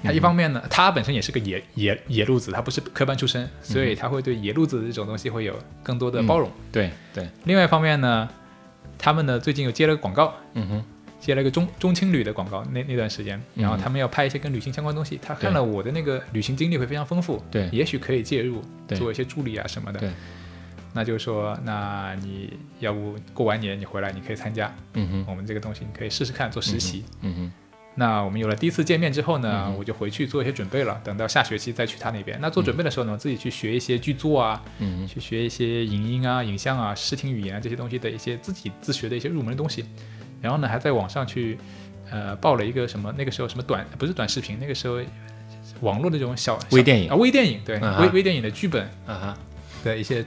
[0.04, 6.52] 他一方面呢，他本身也是个野野野路子，他不是科班出身，所以他会对野路子这种东西会有更多的包容。
[6.72, 8.30] 对，对，另外一方面呢，
[9.00, 10.86] 他们呢最近又接了个广告，嗯哼，
[11.20, 13.64] 接了一个中中青旅的广告，那那段时间，嗯。
[13.64, 17.68] 然后他们要拍一些跟旅行相关的东西，他看了我的那个旅行经历会非常丰富，对。
[17.72, 20.00] 也许可以介入做一些助理啊什么的。
[20.00, 20.10] 对，
[20.94, 27.04] 那就是说，那你要不过完年你回来，你可以参加嗯哼，我们这个东西，你可以试试看做实习。
[27.22, 27.52] 嗯哼，
[27.96, 32.38] 那我们有了第一次见面之后呢，嗯我就回去做一些准备了，等到下学期再去他那边。
[32.40, 39.84] 那做准备的时候呢，我自己去学一些剧作啊，嗯哼，去学一些影音啊、影像啊、视听语言啊这些东西的一些自己自学的一些入门的东西。
[40.42, 41.58] 然后呢，还在网上去
[42.12, 45.00] 呃报了一个什么那个时候什么短不是短视频，那个时候
[45.82, 47.10] 网络的这种小微电影。
[47.10, 49.38] 啊微电影对、啊微微电影的剧本啊哈，
[49.84, 50.26] 的一些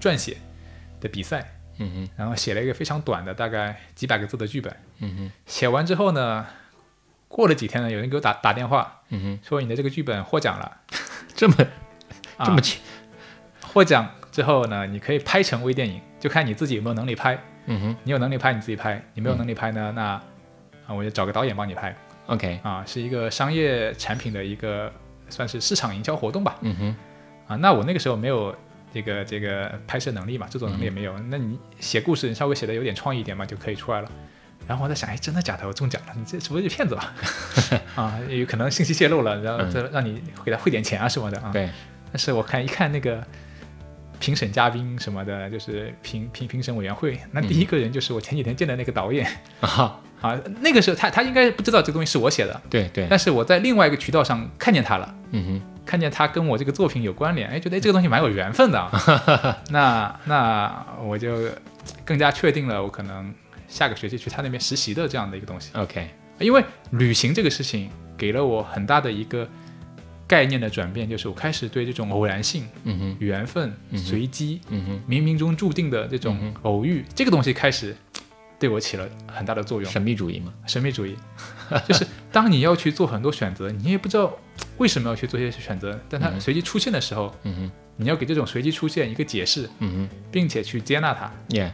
[0.00, 0.36] 撰写
[1.00, 4.74] 的比赛，嗯哼，然后写了一个非常短的大概几百个字的剧本。
[4.98, 6.46] 嗯哼，写完之后呢，
[7.28, 10.80] 过了几天呢，有人给我打打电话嗯哼，说你的这个剧本获奖了，
[11.34, 11.54] 这么
[12.36, 12.46] 啊。
[12.46, 12.80] 这么轻，
[13.62, 17.38] 获奖之后呢，你可以拍成微电影，就看你自己有没有能力拍。
[17.66, 20.02] 嗯哼你有能力拍你自己拍，你没有能力拍呢，那
[20.86, 21.94] 啊我就找个导演帮你拍
[22.26, 24.92] ，OK，啊，是一个商业产品的一个
[25.28, 26.96] 算是市场营销活动吧嗯哼，
[27.48, 27.56] 啊。
[27.56, 28.54] 那我那个时候没有
[28.94, 34.10] 这个这个拍摄能力嘛，制作能力也没有，那你写故事你稍微写的有点创意一点嘛，就可以出来了。
[34.66, 35.66] 然后我在想，哎，真的假的？
[35.66, 37.12] 我中奖了，你这是不是骗子吧？
[37.94, 41.50] 啊，有可能信息泄露了，然后嗯再让你给他汇点钱啊什么的啊。
[41.52, 41.68] 对，
[42.10, 43.24] 但是我看一看那个
[44.18, 49.26] 评审嘉宾什么的，就是评评评审委员会，那第一个人就是我前几天见的那个导演、
[49.60, 55.14] 啊，啊，那个时候他他应该不知道这个东西是我写的，对对，但是我在另外一个渠道上看见他了。
[55.32, 61.48] 嗯哼，看见他跟我这个作品有关联，哎，觉得哎这个东西蛮有缘分的啊， 那那我就
[62.04, 63.34] 更加确定了我可能
[63.68, 65.70] 下个学期去他那边实习的这样的一个东西。
[65.74, 69.46] OK，因为旅行这个事情给了我很大的一个
[70.26, 77.96] 概念的转变，就是我开始对这种偶然性、嗯哼，缘分、嗯随机、嗯哼，冥冥中注定的这种嗯偶遇，这个东西开始
[78.58, 79.90] 对我起了很大的作用。
[79.90, 81.14] 神秘主义嘛，神秘主义，
[81.86, 84.34] 就是当你要去做很多选择，你也不知道
[84.78, 91.26] 为什么要去做这些选择，但它嗯随机出现的时候，嗯哼，你要给这种随机出现一个解释，嗯并且去接纳它。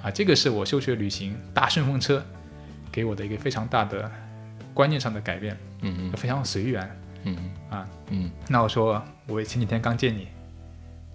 [0.02, 2.22] 啊，这个是我休学旅行搭顺风车
[2.90, 4.10] 给我的一个非常大的
[4.74, 5.56] 观念上的改变，
[6.16, 6.98] 非常随缘。
[7.24, 7.36] 嗯，
[7.70, 8.30] 啊，嗯。
[8.48, 10.28] 那我说我前几天刚见你，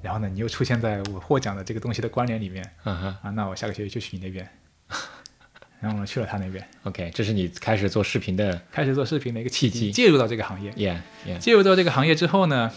[0.02, 2.63] 然后呢，你又出现在我获奖的这个东西的关联里面。
[2.84, 4.48] 啊哈啊，那我下个学期就去你那边，
[5.80, 9.80] 然后呢去了他那边，，OK，这是你开始做视频的开始做视频的一个契契机。
[9.88, 10.72] 机，介入到这个行业。
[10.72, 12.72] ，Yeah Yeah，介入到这个行业之后呢，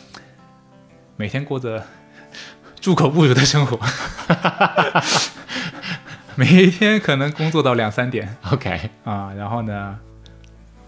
[1.16, 1.86] 每天过着
[2.80, 3.78] 猪口不如的生活，
[6.36, 8.36] 每一天可能工作到两三点。
[8.50, 9.98] OK，啊，然后呢，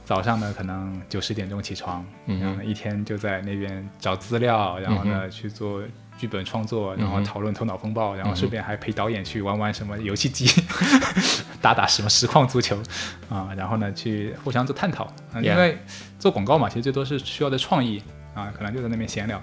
[0.04, 5.82] 早上呢可能九十点钟起床，嗯然后呢一天就在那边找资料，然后嗯呢去做
[6.18, 10.46] 剧本创作，然后讨论头脑风暴，然后顺便还陪导演去玩玩什么游戏机，
[11.62, 12.76] 打打什么实况足球
[13.30, 15.10] 啊，然后呢去互相做探讨，
[15.42, 15.78] 因为
[16.18, 18.02] 做广告嘛，其实最多是需要的创意
[18.34, 19.40] 啊，可能就在那边闲聊。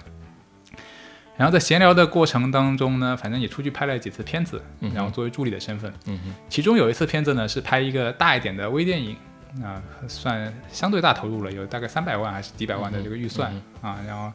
[1.36, 4.62] 然后在闲聊的过程当中呢，反正也出去拍了几次片子，
[4.94, 6.18] 然后作为助理的身份，嗯，
[6.50, 9.16] 其中有一次片子呢是拍一个大一点的微电影，
[9.62, 14.32] 啊，算相对大投入了，有大概三百万还是几百万的这个预算、嗯啊，然后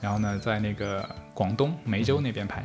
[0.00, 2.62] 然后呢在那个广东梅州那边拍，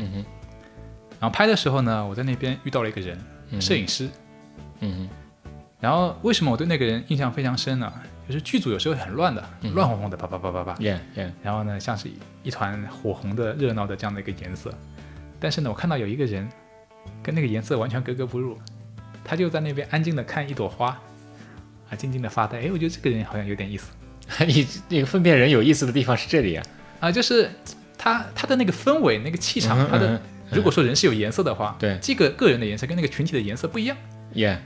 [1.19, 3.19] 然后拍的时候呢，我在那边遇到了一个人，
[3.51, 4.09] 嗯摄影师，
[4.79, 7.91] 嗯哼，然后为什么我对那个人印象非常深呢？
[8.25, 12.09] 就是剧组有时候很乱的，嗯乱哄哄的，啪啪啪啪啪，Yeah Yeah，然后呢像是
[12.41, 14.73] 一团火红的热闹的这样的一个颜色，
[15.41, 16.47] 但是呢我看到有一个人
[17.21, 18.57] 跟那个颜色完全格格不入，
[19.25, 20.97] 他就在那边安静的看一朵花，
[21.89, 23.91] 啊静静的发呆，哎，我觉得这个人好像有点意思
[24.47, 26.65] 你那个分辨人有意思的地方是这里啊，
[26.99, 27.49] 啊，就是
[27.97, 33.97] 他他的那个氛围那个气场，嗯他的嗯如果说人是有颜色的话，对这个个人的颜色跟那个群体的颜色不一样。
[34.33, 34.57] Yeah，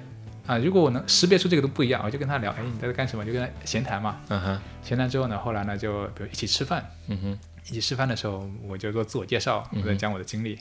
[0.45, 3.25] 啊，如果我能识别出这个都不一样，我就跟他聊，哎，你在干什么？
[3.25, 4.19] 就跟他闲谈嘛。
[4.29, 10.59] 嗯哼，闲谈之后呢，后来呢，就比如一起吃饭，嗯哼，一起吃饭的时候，我就做自我介绍，在讲我的经历。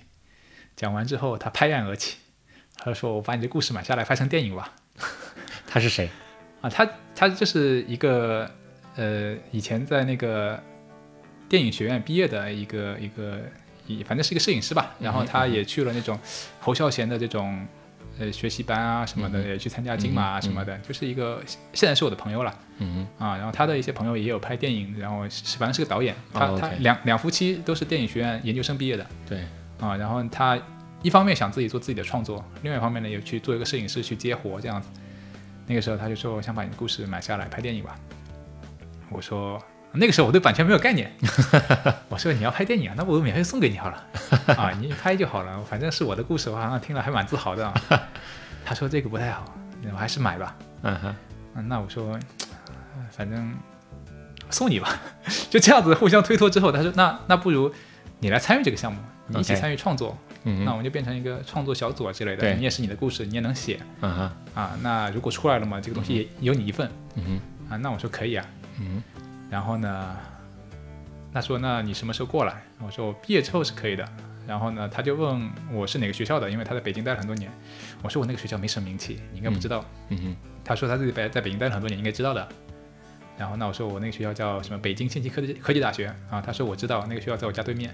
[0.76, 2.16] 讲完之后，他拍案而起，
[2.76, 4.72] 他说：“我把你这故事买下来，拍成电影吧。
[5.66, 6.08] 他是谁？”
[6.66, 8.50] 啊，他他就是一个
[8.96, 10.60] 呃，以前在那个
[11.48, 13.40] 电影学院毕业的一个一个
[13.86, 16.18] 以反正是一个摄影师吧，然后他也去了那种
[16.60, 17.64] 侯孝贤的这种
[18.18, 21.40] 呃学习班啊什么的，也去参加金马啊什么的，就是一个
[21.72, 22.52] 现在是我的朋友了。
[22.78, 29.38] 嗯啊，然后他的一些朋友也有拍电影，然后是反正是个导演，他、哦他两两夫妻都是电影学院研究生毕业的，对，
[29.78, 30.58] 啊，然后他
[31.02, 34.88] 一方面想自己做自己的创作，另外一方面呢也去做一个摄影师去接活这样子。
[35.66, 37.94] 那个时候他就说我想把你的故事买下来拍电影吧，
[39.10, 39.60] 我说
[39.92, 41.10] 那个时候我对版权没有概念，
[42.08, 44.06] 我说你要拍电影啊，那我免费送给你好了。
[44.56, 47.74] 啊，你拍就好了，反正是我的故事，我好像听了还蛮自豪的、啊。
[48.64, 49.44] 他说这个不太好，
[49.92, 50.56] 我还是买吧。
[50.82, 51.16] 嗯哼，
[51.54, 53.56] 嗯，那我说，呃反正
[54.50, 55.00] 送你吧，
[55.48, 57.72] 就这样子互相推脱之后，他说那那不如
[58.18, 60.16] 你来参与这个项目，你一起参与创作
[60.48, 64.32] 嗯，那我们就变成一个创作小组啊之类的，对你也是你的故事，你也能写啊。
[64.80, 67.76] 那如果出来了嘛，这个东西也有你一份嗯哼，啊。
[67.76, 68.46] 那我说可以啊，
[68.80, 69.02] 嗯
[69.50, 70.16] 然后呢，
[71.32, 72.62] 他说那你什么时候过来？
[72.78, 74.08] 我说我毕业之后是可以的。
[74.46, 77.50] 然后呢，他就问我是哪个学校的，因为他在北京待了很多年。
[78.00, 79.84] 我说我那个学校没什么名气，你应该不知道。
[80.10, 82.48] 嗯哼，他说他自己在在北京待了很多年，应该知道的。
[83.36, 87.92] 然后那我说我那个学校叫什么北京信息科技科技大学啊，他说我知道那个学校在我家对面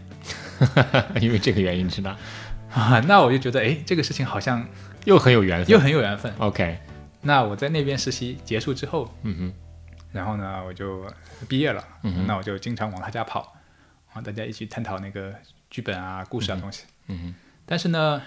[1.21, 2.17] 因为这个原因知道，
[2.73, 4.67] 啊， 那我就觉得哎这个事情好像
[5.05, 5.69] 又很有缘分。
[5.73, 6.33] 又很有缘分。
[6.39, 6.79] OK，
[7.23, 9.53] 那我在那边实习结束之后，嗯哼，
[10.13, 11.07] 然后呢我就
[11.49, 13.55] 毕业了，嗯哼那我就经常往他家跑，
[14.13, 15.33] 啊大家一起探讨那个
[15.71, 16.85] 剧本啊故事啊东西。
[17.09, 17.35] 嗯哼
[17.67, 18.21] 但是呢，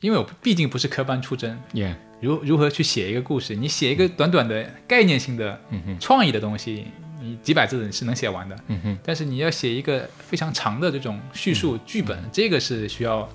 [0.00, 3.54] 因为我毕竟不是科班出身，，Yeah，如如何去写一个故事？
[3.56, 5.60] 你写一个短短的概念性的
[5.98, 6.86] 创意的东西，
[7.20, 8.56] 你几百字你是能写完的。
[8.68, 13.28] 嗯哼，但是你要写一个非常长的这种叙述剧本，这个是需要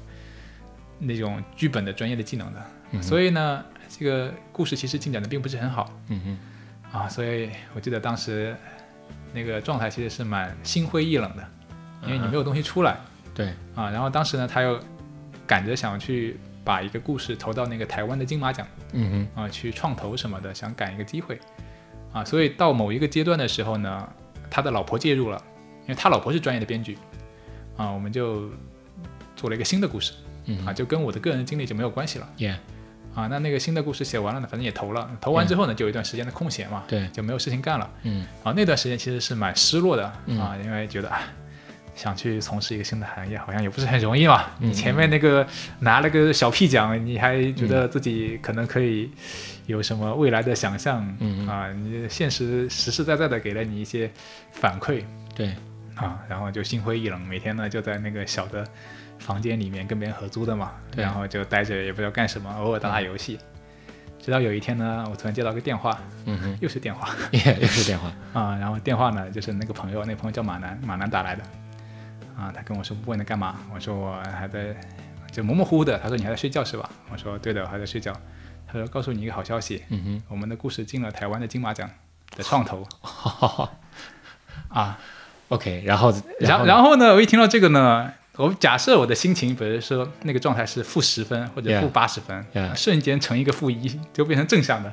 [0.99, 2.65] 那种剧本的专业的技能的。
[2.91, 6.21] 嗯所以呢，这个故事其实进展的并不是很好嗯
[6.91, 7.09] 哼，啊。
[7.09, 8.55] 所以我记得当时
[9.33, 11.47] 那个状态其实是蛮心灰意冷的，
[12.03, 12.97] 因为你没有东西出来
[13.33, 13.89] 对，啊。
[13.89, 14.79] 然后当时呢，他又
[15.45, 21.39] 赶着想去把一个故事投到那个台湾的金马奖嗯哼，啊，去创投什么的，想赶一个机会
[22.15, 22.25] 啊。
[22.25, 24.09] 所以到某一个阶段的时候呢，
[24.49, 25.39] 他的老婆介入了，
[25.83, 26.97] 因为他老婆是专业的编剧
[27.77, 28.49] 啊，我们就
[29.35, 30.13] 做了一个新的故事
[30.65, 32.55] 啊，就跟我的个人经历就没有关系了，Yeah，
[33.13, 33.27] 啊。
[33.27, 38.53] 那那个新的故事写完了呢，反正也投了，投完之后呢，就有一段时间的空闲嘛，对，就没有事情干了嗯啊。
[38.55, 41.21] 那段时间其实是蛮失落的嗯啊，因为觉得啊。
[41.95, 44.43] 想去从事一个新的行业，好像也不是很容易嘛。
[44.59, 45.47] 嗯你前面那个
[45.79, 49.09] 拿了个小屁奖，你还觉得自己可能可以
[49.65, 54.11] 有什么未来的想象，嗯啊，你现实实实在在的给了你一些
[54.51, 55.03] 反馈。
[55.33, 55.53] 对，
[55.95, 58.65] 啊，然后就心灰意冷，每天呢就在那个小的
[59.19, 63.39] 房间里面跟别人合租的嘛，然后就待着也不知道干什么，偶尔打打游戏。
[64.21, 66.57] 直到有一天呢，我突然接到个电话，嗯哼。
[66.59, 71.43] 又是电话， Yeah，又是电话， 啊，然后电话呢就是那个朋友，那个朋友叫马南，马南打来的，
[72.37, 73.55] 啊，他跟我说问他干嘛？
[73.73, 74.75] 我说我还在，
[75.31, 76.89] 就模模糊糊的，他说你还在睡觉是吧？
[77.11, 78.13] 我说对的，我还在睡觉。
[78.67, 80.23] 他说告诉你一个好消息，嗯哼。
[80.29, 81.89] 我们的故事进了台湾的金马奖
[82.35, 82.85] 的创投
[84.69, 84.99] 啊。
[85.49, 94.91] OK，然后然后然后呢，我一听到这个呢，我假设我的心情，比如说那个状态是负十分或者负八十分 Yeah 瞬间乘一个负一，就变成正向的，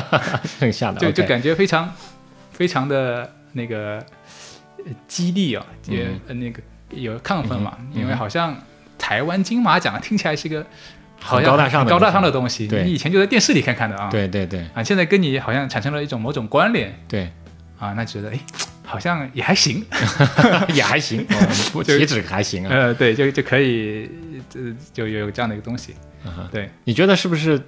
[0.60, 1.90] 正向的就就感觉非常
[2.52, 4.04] 非常的那个
[4.84, 6.62] 呃激励啊，也、那个
[7.02, 8.56] 有亢奋嘛，嗯因为好像
[8.98, 10.64] 台湾金马奖听起来是个
[11.20, 12.84] 好像高大上的高大上的东西，对。
[12.84, 14.64] 你以前就在电视里看看的啊，对对对。
[14.74, 16.94] 啊，现在跟你好像产生了一种某种关联。
[17.08, 17.30] 对，
[17.78, 18.38] 啊，那觉得哎
[18.86, 19.84] 好像也还行，
[20.74, 22.70] 也还行， 哦不就岂止还行啊。
[22.70, 24.10] 呃，对，就就可以，
[24.54, 25.94] 呃就有这样的一个东西。
[26.26, 26.70] 嗯对。
[26.84, 27.60] 你觉得是不是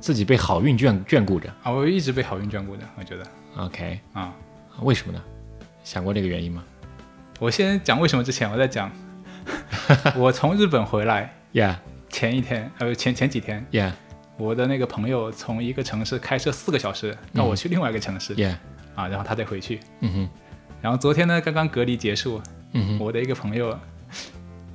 [0.00, 1.48] 自己被好运眷眷顾着？
[1.62, 3.24] 啊，我一直被好运眷顾着，我觉得
[3.56, 4.32] ？OK，啊。
[4.80, 5.22] 为什么呢？
[5.84, 6.64] 想过这个原因吗
[7.40, 8.90] 我先讲为什么之前，我在讲，
[10.16, 11.76] 我从日本回来？Yeah。
[12.08, 13.90] 前一天，呃，前前几天，Yeah。
[14.36, 18.54] 我的那个朋友从一个城市开车四个小时让我去另外一个城市、Yeah，
[18.94, 19.80] 啊，然后他再回去。
[20.00, 20.28] 嗯哼。
[20.80, 22.40] 然后昨天呢，刚刚隔离结束，
[22.72, 22.98] 嗯哼。
[23.04, 23.76] 我的一个朋友，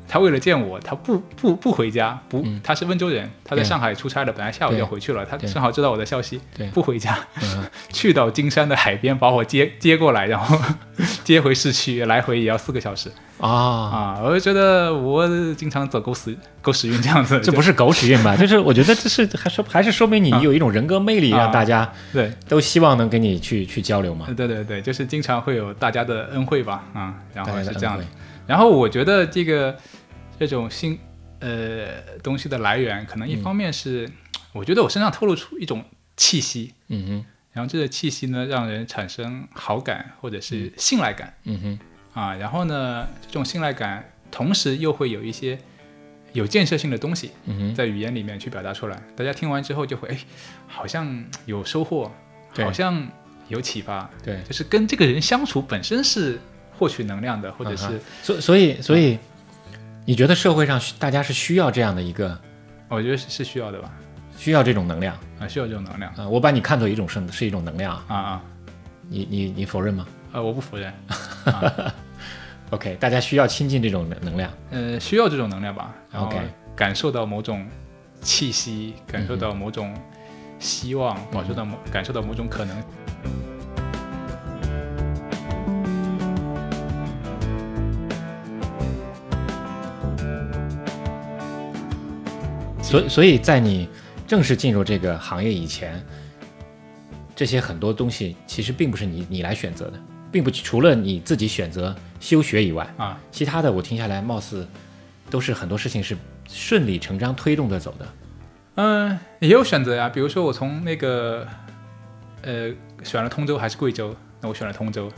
[0.10, 7.64] 他为了见我，他不不不回家，不，他是温州人，他在上海出差了，本来下午就要回去了，他正好知道我的消息对，不回家，嗯。
[7.94, 10.58] 去到金山的海边把我接接过来，然后
[11.24, 13.12] 接回市区，来回也要四个小时。
[13.38, 14.22] 啊，啊！
[14.22, 18.36] 我就觉得我经常走狗屎狗屎运这样子，这不是狗屎运吧？
[18.36, 22.34] 就是我觉得这是还说还是说明你有一种人格魅力，啊让大家对。
[22.50, 24.26] 都希望能跟你去去交流嘛。
[24.36, 28.04] 对对对，就是经常会有大家的恩惠吧，啊，然后是这样的。
[28.46, 29.74] 然后我觉得这个
[30.48, 31.00] 这种新
[31.40, 34.10] 呃东西的来源，可能一方面是、
[34.54, 35.84] 我觉得我身上透露出一种
[36.18, 37.26] 气息，嗯哼。
[37.52, 41.80] 然后这个气息呢，让人产生好感或者是信赖感、嗯哼。
[42.14, 42.36] 啊。
[42.36, 45.58] 然后呢，这种信赖感同时又会有一些
[46.32, 50.18] 有建设性的东西嗯哼，在语言里面去表达出来，大家听完之后就会哎，
[50.68, 52.12] 好像有收获，
[52.56, 53.06] 好像
[53.48, 56.40] 有启发，对，就是跟这个人相处本身是
[56.78, 59.18] 获取能量的，或者是、嗯所所以所以，
[60.10, 62.36] 你觉得社会上大家是需要这样的一个
[62.88, 63.92] 我觉得是是需要的吧，
[64.36, 65.16] 需要这种能量？
[65.40, 66.12] 啊，需要这种能量。
[66.16, 68.42] 啊、我把你看作一种是是一种能量，啊啊，
[69.08, 70.08] 你你你否认吗？
[70.34, 70.92] 呃，我不否认？
[72.72, 74.52] OK，大家需要亲近这种能能量。
[74.72, 76.40] 呃，需要这种能量吧，OK。
[76.76, 77.64] 感受到某种
[78.20, 79.96] 气息，感受到某种
[80.58, 82.76] 希望，感受到某感受到某种可能。
[92.90, 93.88] 所以所以在你
[94.26, 96.04] 正式进入这个行业以前，
[97.36, 100.00] 这些很多东西其实并不是你你来选择的，
[100.32, 104.68] 并不除了你自己选择休学以外，啊，其他的我听下来貌似
[105.30, 108.08] 都是很多事情是顺理成章推动着走的。
[108.82, 111.46] 嗯、也有选择呀，比如说我从那个
[112.42, 112.72] 呃
[113.04, 115.12] 选了通州还是贵州，那我选了通州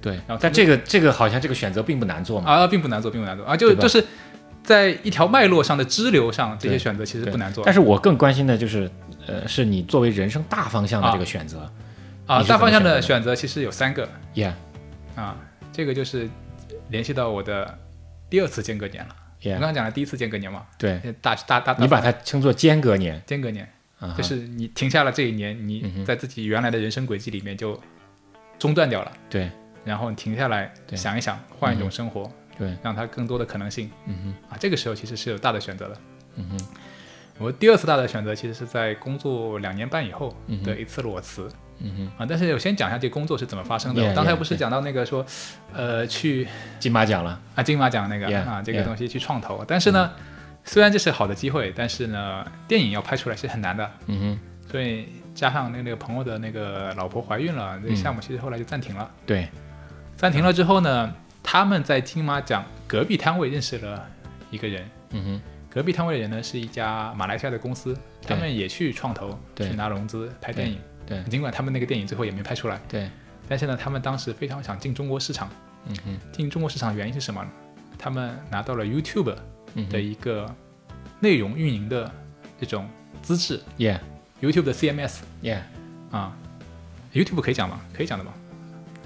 [0.00, 2.50] 对然后，但这个这个好像这个选择并不难做嘛。
[2.50, 4.04] 啊，并不难做，并不难做啊，就就是
[4.62, 7.64] 在一条脉络上的支流上，这些选择其实不难做。
[7.64, 8.90] 但是我更关心的就是，
[9.26, 11.12] 呃，是你作为人生大方向的啊。
[11.12, 11.70] 这个选择。
[12.26, 12.42] 啊。
[12.44, 14.08] 大方向的选择其实有三个。
[14.34, 14.52] Yeah,
[15.16, 15.36] 啊，
[15.72, 16.28] 这个就是
[16.88, 17.78] 联系到我的
[18.30, 19.16] 第二次间隔年了。
[19.44, 23.68] 我刚刚讲了第一次间隔年嘛，对，大大大，你把它称作间隔年，间隔年，
[24.16, 27.76] 就是你停下了这一年，嗯你在自己原来的人生轨迹里面就
[28.56, 29.50] 中断掉了，对。
[29.84, 32.30] 然后你停下来想一想，换一种生活，
[32.62, 34.56] 对，让它更多的可能性嗯哼，啊。
[34.60, 35.96] 这个时候其实是有大的选择的。
[36.36, 36.58] 嗯哼，
[37.38, 40.32] 我第二次大的选择其实是在工作两年半以后
[40.64, 41.48] 的一次裸辞
[41.80, 42.26] 嗯哼，啊。
[42.28, 44.00] 但是我先讲一下这个工作是怎么发生的。
[44.00, 45.26] Yeah, 我刚才不是.讲到那个说，
[45.74, 46.46] 呃，去
[46.78, 50.12] 金马奖了，啊金马奖那个 Yeah, 啊这个东西去创投，但是呢，
[50.64, 53.90] 虽然这是好的机会，但是呢，电影要拍出来是很难的。
[54.06, 59.10] 嗯哼，所以加上那那个朋友的那个老婆怀孕了，这项目其实后来就暂停了。
[59.26, 59.48] 对，
[60.16, 64.08] 暂停了之后呢，他们在金马奖隔壁摊位认识了
[64.50, 70.78] 一个人，嗯哼，隔壁摊位的人呢是一家马来西亚的公司，他们也去创投，对去拿融资拍电影。
[71.04, 73.10] 对尽管他们那个电影最后也没拍出来，对，
[73.48, 75.50] 但是呢，他们当时非常想进中国市场。
[75.88, 77.50] 嗯哼，进中国市场原因是什么呢？
[77.98, 79.34] 他们拿到了 YouTube
[79.90, 80.46] 的一个
[81.18, 82.10] 内容运营的
[82.60, 82.88] 这种
[83.20, 85.58] 资质，Yeah,，YouTube 的 CMS Yeah，
[86.12, 86.36] 啊
[87.12, 87.80] ，YouTube 可以讲吗？
[87.92, 88.32] 可以讲的吗？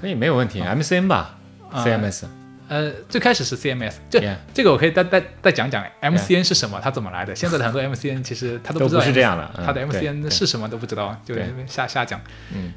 [0.00, 1.16] 可以没有问题，MCN 吧。
[1.16, 1.35] 啊
[1.72, 2.24] ，CMS，
[2.68, 4.20] 呃，最开始是 CMS，这
[4.52, 7.34] 这个我可以再再再讲讲 MCN 是什么，它怎么来的。
[7.34, 11.46] 现在的很多 MCN 其实他都不知道是这样的，它的 MCN 是什么都不知道，就对。
[11.66, 12.20] 瞎瞎讲。
[12.54, 12.72] 嗯，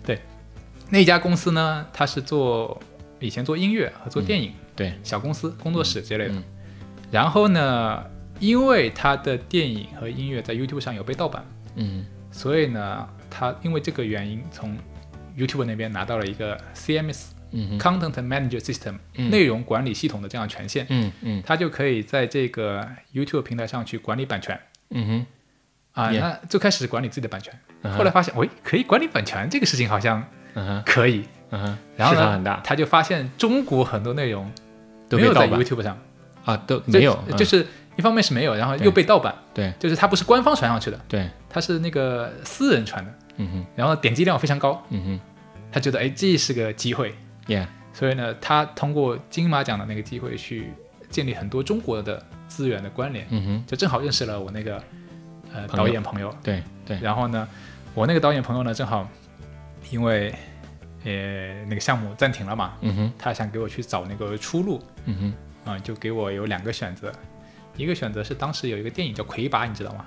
[0.89, 2.79] 那家公司呢，它是做
[3.19, 6.33] 以前做音乐和做电影，对，小公司工作室之类的。
[6.33, 6.43] 嗯
[7.11, 8.03] 然后呢，
[8.39, 12.05] 因为它的电影和音乐在 YouTube 上有被盗版，嗯。
[12.31, 14.77] 所以呢，他因为这个原因从
[15.35, 17.29] YouTube 那边拿到了一个 CMS、
[17.79, 19.29] Content Manager System、嗯。
[19.29, 20.85] 内容管理系统的这样权限。
[20.89, 21.43] 嗯嗯。
[21.45, 24.59] 他就可以在这个 YouTube 平台上去管理版权。
[24.91, 25.25] 嗯
[25.93, 26.11] 哼，啊。
[26.11, 27.53] 那最开始是管理自己的版权，
[27.97, 31.23] 后来发现，喂，可以管理版权这个事情好像嗯哼，可以。
[31.51, 34.51] 嗯哼，然后呢市场很大，，他就发现中国很多内容
[35.07, 35.97] 都没有在 YouTube 上，
[36.45, 37.35] 啊，都没有，嗯。
[37.35, 39.73] 就是一方面是没有，然后又被盗版，对。
[39.79, 45.19] 就是它不是官方传上去的，对，它是那个私人传的，嗯哼，然后点击量非常高，嗯哼。
[45.71, 47.15] 他觉得哎这是个机会，
[47.49, 50.71] ，Yeah，所以呢，他通过金马奖的那个机会去
[51.09, 54.81] 建立很多中国的资源的关联，嗯哼，就正好认识了我那个
[55.53, 57.45] 呃导演朋友，对对，然后呢，
[57.93, 59.09] 我那个导演朋友呢，正好
[59.91, 60.33] 因为
[61.03, 65.33] 呃那个项目暂停了嘛，嗯哼，他想给我去找那个出路嗯
[65.65, 67.11] 哼，啊、就给我有两个选择，
[67.75, 70.05] 一个选择是当时有一个电影叫《魁拔》，你知道吗？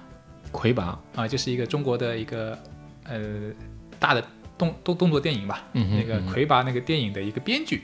[0.50, 2.59] 魁拔，啊、就是一个中国的一个
[3.05, 3.50] 呃
[3.98, 4.22] 大的
[4.62, 7.83] 动动动作电影吧，嗯那个魁拔那个电影的一个编剧，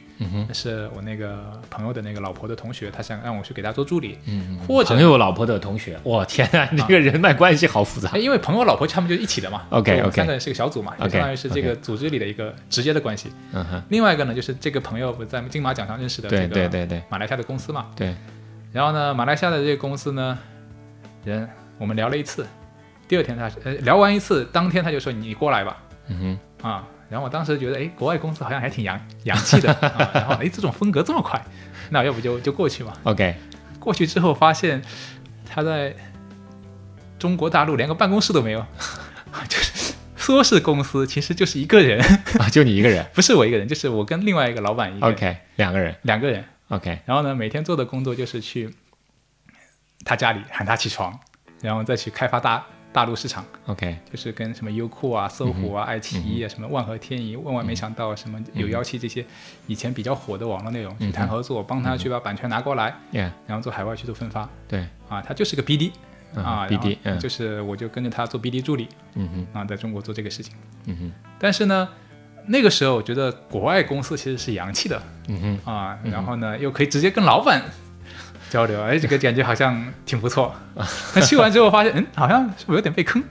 [0.52, 13.32] 是我那个朋友的那个老婆的同学，他想让我去给他做助理，嗯，或者朋友老婆的同学，我天啊，你这个人脉关系好复杂哎，因为朋友老婆他们就一起的嘛 OK，OK 三个人是个小组嘛，就 OK，相当于是这个组织里的一个直接的关系。
[13.52, 18.14] 嗯哼，另外一个呢，就是这个朋友不是在金马奖上认识的这对个对对对马来西亚的公司嘛，对，
[18.72, 20.38] 然后呢，马来西亚的这个公司呢，
[21.24, 21.48] 人
[21.78, 22.46] 我们聊了一次，
[23.06, 25.76] 第二天他呃聊完一次，当天他就说你过来吧
[26.08, 31.42] 嗯哼，啊，然后我当时觉得哎，国外公司好像还挺洋洋气的啊，然后哎这种风格这么快，
[31.90, 32.92] 那要不就就过去嘛。
[33.04, 33.34] OK，
[33.78, 34.82] 过去之后发现
[35.48, 35.94] 他在
[37.18, 38.64] 中国大陆连个办公室都没有，
[39.48, 42.00] 就是说是公司，其实就是一个人，
[42.38, 43.06] 啊，就你一个人。
[43.14, 45.94] 不是我一个人，就是我跟另外一个老板一个人，OK，两个人。
[46.02, 46.44] 两个人。
[46.68, 48.68] OK，然后呢，每天做的工作就是去
[50.04, 51.18] 他家里喊他起床，
[51.62, 52.64] 然后再去开发大
[52.98, 59.24] 大陆市场，OK，就是跟什么优酷啊、搜狐啊、爱奇艺啊、什么万和天宜，万万没想到什么有妖气这些
[59.68, 62.92] 以前比较火的网络内容去谈合作，帮他去把版权拿过来
[63.46, 64.48] 然后做海外去做分发。
[64.66, 65.92] 对，啊，他就是个 BD
[66.34, 67.16] 嗯啊 BD 嗯。
[67.20, 70.52] 就是我就跟着他做 BD 助理嗯哼，啊，在中国做这个事情。
[70.86, 71.88] 嗯哼，但是呢，
[72.46, 75.00] 那个时候我觉得国外公司其实是洋气的。
[75.28, 77.62] 嗯哼，啊，然后呢又可以直接跟老板
[78.50, 80.54] 交流，哎，这个感觉好像挺不错。
[81.14, 83.22] 但去完之后发现，嗯，好像是不是有点被坑？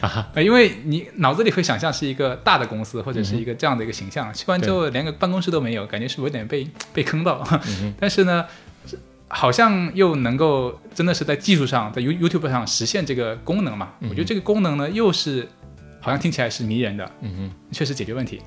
[0.00, 7.46] 啊呃 因为你脑子里会想象是一个大的公司或者是一个这样的一个形象，去完之后连个办公室都没有，感觉是不是有点被被坑到？
[7.98, 8.44] 但是呢，
[9.28, 13.90] 好像又能够真的是在技术上，在 You YouTube 上实现这个功能嘛？
[14.02, 15.48] 我觉得这个功能呢，又是
[16.00, 18.40] 好像听起来是迷人的，嗯哼，确实解决问题。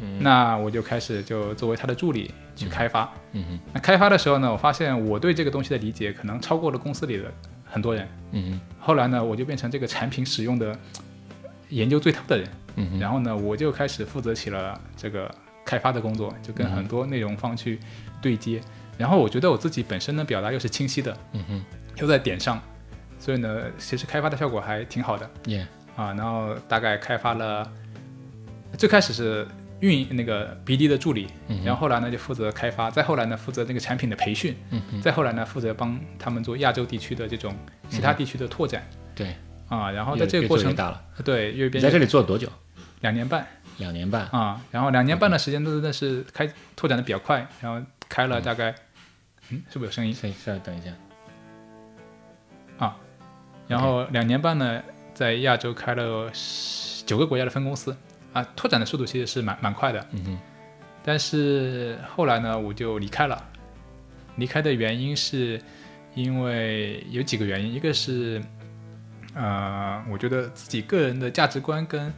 [0.00, 3.12] 嗯那我就开始就作为他的助理去开发。
[3.32, 7.24] 嗯哼，那开发的时候呢，我发现我对这个东西的理解可能超过了公司里的
[7.64, 8.08] 很多人。
[8.32, 10.76] 嗯后来呢，我就变成这个产品使用的
[11.68, 12.48] 研究最透的人。
[13.00, 15.34] 然后呢，我就开始负责起了这个
[15.64, 17.80] 开发的工作，就跟很多内容方去
[18.20, 18.60] 对接。
[18.98, 21.64] 然后我觉得我自己本身的表达又是清晰的，嗯哼
[21.96, 22.60] 又在点上，
[23.18, 25.64] 所以呢，其实开发的效果还挺好的，Yeah，
[25.96, 26.12] 啊。
[26.12, 27.66] 然后大概开发了，
[28.76, 29.48] 最开始是
[29.80, 31.28] 运营那个 BD 的助理，
[31.64, 37.54] 然后后来呢就负责开发，再后来呢负责那个产品的培训，嗯，再后来呢负责帮他们做亚洲地区的这种
[37.88, 38.82] 其他地区的拓展
[39.14, 39.36] 对，
[39.68, 39.90] 啊。
[39.90, 41.02] 然后在这个过程，做越大了。
[41.24, 42.48] 对，越变你在这里做了多久？
[43.00, 43.46] 两年半。
[43.78, 44.26] 两年半。
[44.28, 48.74] 啊，然后两年半的时间都真的是开拓展的比较快，然后开了大概，
[49.50, 50.14] 嗯，是不是有声音？
[50.14, 50.90] 是是，等一下。
[52.78, 52.96] 啊
[53.68, 54.80] 然后两年半呢，
[55.12, 57.96] 在亚洲开了十九个国家的分公司，
[58.36, 60.06] 啊，拓展的速度其实是蛮蛮快的。
[60.10, 60.38] 嗯哼，
[61.02, 63.42] 但是后来呢，我就离开了。
[64.36, 65.58] 离开的原因是
[66.14, 68.42] 因为有几个原因，一个是，
[69.32, 72.12] 呃，我觉得自己个人的价值观跟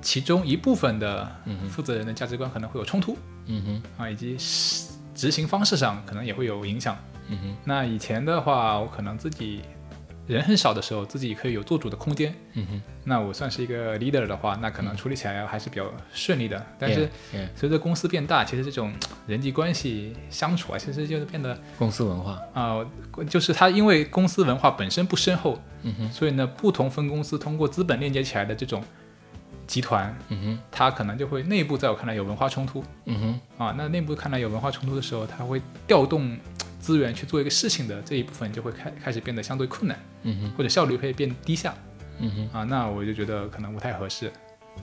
[0.00, 1.30] 其中一部分的
[1.68, 3.14] 负责人的价值观可能会有冲突。
[3.44, 6.96] 嗯哼，啊，以及实执行方式上可能也会有影响。
[7.26, 9.60] 嗯哼，那以前的话，我可能自己
[10.28, 12.34] 人很少的时候，自己可以有做主的空间。
[12.52, 16.64] 嗯哼，那我算是一个 leader 的话，那可能处理起来还是比较顺利的。
[16.78, 17.08] 但是
[17.56, 18.92] 随着公司变大，其实这种
[19.26, 22.38] 人际关系相处啊，其实就是变得公司文化。
[22.52, 22.84] 啊、
[23.28, 28.84] 就是它因为公司文化本身不深厚，嗯哼，所以呢，不同分公司通过资本链接起来的这种
[29.66, 32.84] 集团，嗯哼，它可能就会内部在我看来有文化冲突。
[33.06, 36.38] 嗯哼，啊，那内部看来有文化冲突的时候，它会调动
[36.88, 41.74] 资源去做一个事情的这一部分就会开开始变得相对困难，嗯哼，或者效率会变低下。
[42.18, 42.64] 嗯哼，啊。
[42.64, 44.32] 那我就觉得可能不太合适。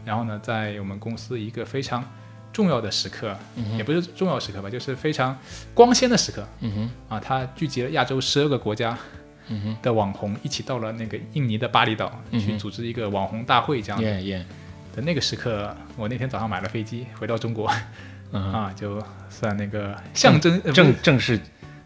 [0.06, 2.08] 然后呢，在我们公司一个非常
[2.53, 3.36] 重要的时刻，
[3.76, 5.36] 也不是重要时刻吧，就是非常
[5.74, 6.72] 光鲜的时刻嗯
[7.10, 8.95] 哼，啊，它聚集了亚洲十二个国家
[9.47, 9.78] 嗯哼。
[9.82, 14.08] 的网红一起到了那个印尼的巴厘岛去组织一个网红大会，这样的。
[14.08, 14.43] ，Yeah Yeah，
[14.95, 17.72] 的那个时刻，我那天早上买了飞机回到中国
[18.32, 21.39] 嗯，啊，就算那个象征正正式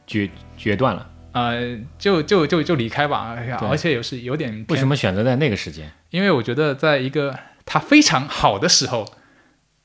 [0.09, 1.07] 决决断了。
[1.31, 9.05] 呃，就就就就离开吧，哎呀而且有是有点为什么选择在那个时间因为我觉得在一个他非常好的时候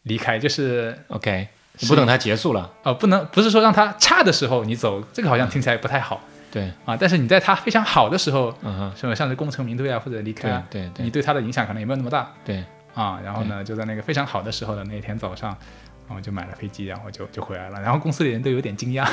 [0.04, 1.48] 离开，就是？OK，
[1.80, 2.72] 你不等他结束了。
[2.82, 6.96] 呃不能不是说让他差的时候你走，这个好像听起来不太好对，啊。
[6.96, 12.64] 但是你在他非常好的时候，嗯哼，什么像是功成名退啊或者离开对啊，对对你对他的影响可能也没有那么大对，
[12.94, 13.20] 啊。
[13.22, 15.54] 然后呢，就在那个非常好的时候的那天早上。
[16.06, 17.80] 然后就买了飞机，然后就就回来了。
[17.80, 19.08] 然后公司里人都有点惊讶，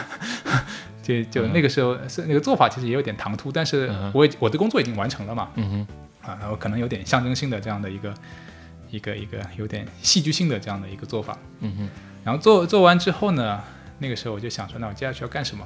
[1.23, 5.85] 就就那个时候是那个做法其实也有点唐突，但是我已我的工作已经完成了嘛，嗯
[6.21, 8.13] 哼，啊，然后可能有点象征性的这样的一个
[8.89, 11.37] 一个一个有点戏剧性的这样的一个做法。
[11.59, 11.89] 嗯哼，
[12.23, 13.61] 然后做做完之后呢，
[13.99, 15.65] 那个时候我就想说，那我接下去要干什么？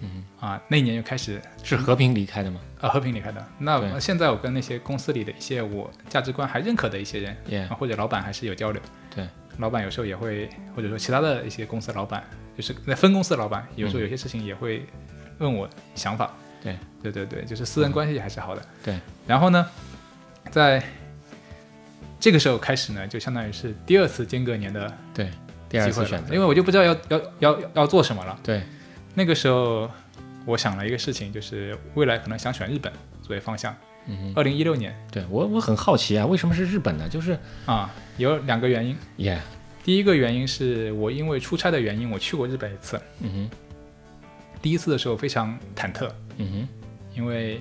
[0.00, 3.46] 嗯啊，那一年又开始是和平离开的吗啊和平离开的。
[3.58, 8.82] 那现在我跟那些公司里的一些我价值观还认可的一些人，啊或者老板还是有交流。
[9.14, 9.24] 对，
[9.58, 12.24] 老板有时候也会，或者说其他的一些公司的老板，
[12.56, 14.84] 就是在分公司的老板，有时候有些事情也会
[15.38, 16.34] 问我想法。
[16.62, 18.62] 对，对对对，就是私人关系还是好的。
[18.84, 19.66] 对，然后呢，
[20.50, 20.82] 在
[22.20, 25.28] 这个时候开始呢，就相当于是第二次间隔年的对，
[25.68, 26.32] 第二次选择。
[26.34, 28.38] 因为我就不知道要要要要做什么了。
[28.42, 28.62] 对，
[29.14, 29.90] 那个时候
[30.46, 32.92] 我想了一个事情，就是未来可能想选日本
[33.22, 33.74] 作为方向。
[34.34, 34.94] 二零一六年。
[35.10, 37.08] 对我我很好奇啊，为什么是日本呢？
[37.08, 38.96] 就是啊，有两个原因。
[39.18, 39.38] ，Yeah，
[39.84, 43.00] 第一个原因是我因为出差的原因，我去过日本一次。
[43.20, 43.56] 嗯哼，
[44.60, 46.68] 第一次的时候非常忐忑，嗯哼。
[47.14, 47.58] 因为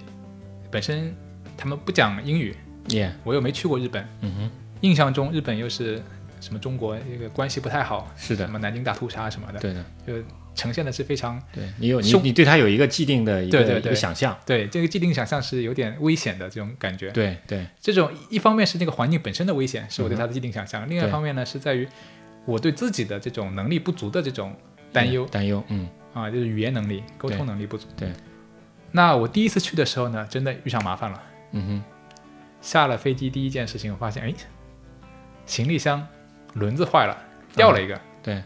[0.72, 1.14] 本身
[1.58, 2.56] 他们不讲英语
[2.88, 6.02] ，，Yeah，我又没去过日本，嗯哼，印象中日本又是
[6.40, 8.46] 什么中国这个关系不太好，是的。
[8.46, 10.14] 什，么南京大屠杀什么的，对的，就
[10.54, 17.10] 呈现的是非常对你有你你对他有一个既定的一个一对对对个想象，对这个既定想象是有点危险的这种感觉。
[17.12, 17.66] 对对。
[17.80, 21.88] 这种一方面是那个环境本身的危险，是我对他的既定想象；另外一方面呢，是在于
[22.46, 24.56] 我对自己的这种能力不足的这种
[24.92, 25.26] 担忧。
[25.26, 25.88] 嗯担忧，嗯。
[26.14, 27.88] 啊，就是语言能力、沟通能力不足。
[27.96, 28.12] 对。
[28.92, 31.24] 那我第一次去的时候呢，真的遇上麻烦了。
[31.52, 31.84] 嗯哼。
[32.60, 34.34] 下了飞机第一件事情，我发现，哎，
[35.46, 36.06] 行李箱
[36.54, 37.18] 轮子坏了，
[37.56, 38.00] 掉了一个。
[38.22, 38.44] 对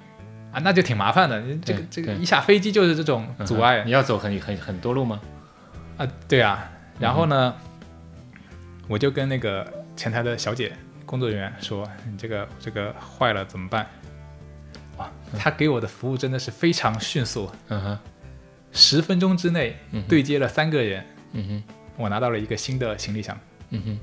[0.56, 1.44] 啊，那就挺麻烦的。
[1.66, 5.20] 这个这个一下飞机就是这种阻碍你要走很很很多路吗？
[5.98, 6.72] 啊，对啊。
[6.98, 7.54] 然后呢，
[8.88, 10.72] 我就跟那个前台的小姐
[11.06, 13.86] 工作人员说：“你这个这个坏了怎么办？”
[14.96, 18.00] 哇，他给我的服务真的是非常迅速，嗯哼
[18.72, 19.78] 十分钟之内
[20.08, 21.04] 对接了三个人，
[21.34, 21.64] 嗯哼
[21.98, 23.38] 我拿到了一个新的行李箱，
[23.72, 24.00] 嗯哼，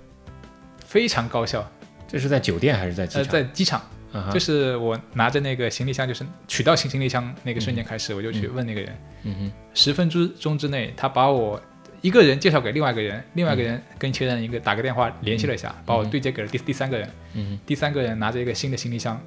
[0.85, 1.67] 非常高效。
[2.07, 3.33] 这是在酒店还是在机呃，场？
[3.33, 3.83] 在机场，
[4.13, 9.53] 嗯就是我拿着那个行李箱，就是取到行行李箱那个瞬间开始，我就去问那个人，嗯哼。
[9.75, 11.61] 十分钟之内，他把我
[12.03, 17.61] 一个人介绍给另外一个人，另外一个人跟其他人一个打个电话联系了一下，把我对接给了第第三个人，嗯哼。
[17.65, 19.19] 第三个人拿着一个新的行李箱，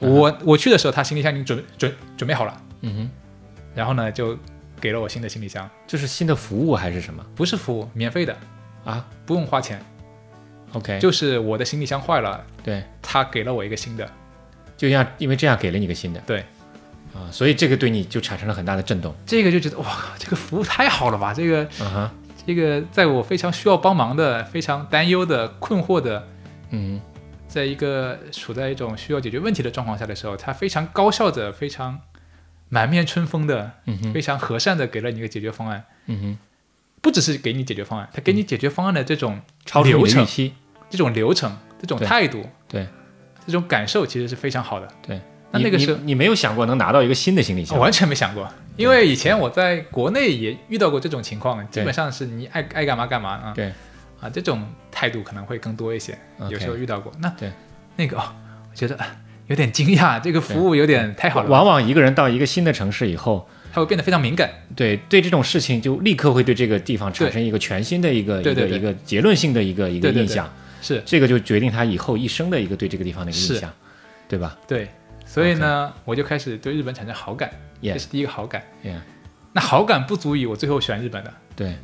[0.00, 3.10] 我我去的时候，他行李箱已经准准准备好了，嗯哼，
[3.74, 4.36] 然后呢就
[4.78, 7.24] 给了我新的行李箱，这是新的服务还是什么？
[7.34, 8.36] 不是服务，免费的，
[8.84, 9.08] 啊？
[9.24, 9.80] 不用花钱
[10.74, 14.06] ，？OK，就是我的行李箱坏了，对，他给了我一个新的，
[14.76, 16.40] 就像因为这样给了你个新的，对
[17.14, 19.14] 啊，所以这个对你就产生了很大的震动。
[19.24, 19.86] 这个就觉得哇，
[20.18, 22.10] 这个服务太好了吧，这个嗯哼，
[22.46, 26.26] 这个在我非常需要帮忙的、非常担忧的、困惑的。
[26.70, 27.00] 嗯
[27.48, 31.98] 在一个处在一种需要解决问题的状况下的时候，他非常高效的、非常
[32.68, 35.84] 满面春风的、嗯哼非常和善的给了你一个解决方案。
[36.06, 36.38] 嗯哼，
[37.00, 39.40] 不只是给你解决方案，他给你解决方案的这种
[39.84, 40.26] 流程。
[40.88, 42.86] 这种流程、这种态度、对
[43.46, 44.88] 这种感受，其实是非常好的。
[45.06, 45.20] 对，
[45.52, 47.78] 那那个时候你没有想过能拿到一个新的行李箱？
[47.78, 53.52] 完全没想过，因为以前我在国内也遇到过这种情况，基本上是你爱爱干嘛干嘛啊。
[53.54, 53.72] 对。
[54.18, 56.16] 啊，这种态度可能会更多一些
[56.48, 57.12] 有时候遇到过。
[57.20, 57.50] 那对。
[57.96, 58.24] 那个哦，
[58.70, 59.14] 我觉得啊
[59.46, 64.50] 有点惊讶，这个服务有点太好了，往往一个人到一个新的城市以后，他会变得非常敏感。
[64.74, 70.50] 对对这种事情就立刻会对这个地方产生一个全新的一个一个一个结论性的一个一个印象，
[70.86, 71.02] 是。
[71.04, 73.58] 这个就决定他以后一生的一个对这个地方的一个印是。
[73.58, 73.72] 象，
[74.28, 74.56] 对吧？
[74.68, 74.88] 对，
[75.24, 77.50] 所以呢我就开始对日本产生好感，
[77.82, 78.62] 这是第一个好感。
[79.52, 81.74] 那好感不足以我最后选日本的，对。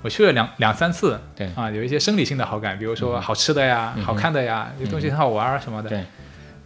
[0.00, 1.50] 我去了两两三次，对。
[1.54, 5.98] 啊，有一些生理性的好感，比如说好吃的呀、嗯好看的呀，这东西很好玩儿什么的，对。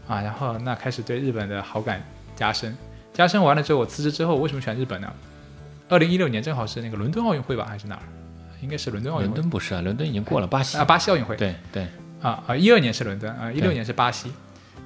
[0.06, 2.02] 啊，然后那开始对日本的好感
[2.36, 2.76] 加深，
[3.12, 5.10] 加深完了之后，我辞职之后为什么选日本呢？
[5.88, 8.02] 二零一六年正好是那个伦敦奥运会吧，还是哪儿？
[8.62, 10.78] 应该是伦敦奥运伦会敦不是啊，伦敦已经过了巴西。
[10.78, 11.36] 啊，，巴西奥运会。
[11.36, 11.86] 对对。
[12.22, 14.32] 啊啊，一二年是伦敦啊，一六年是巴西。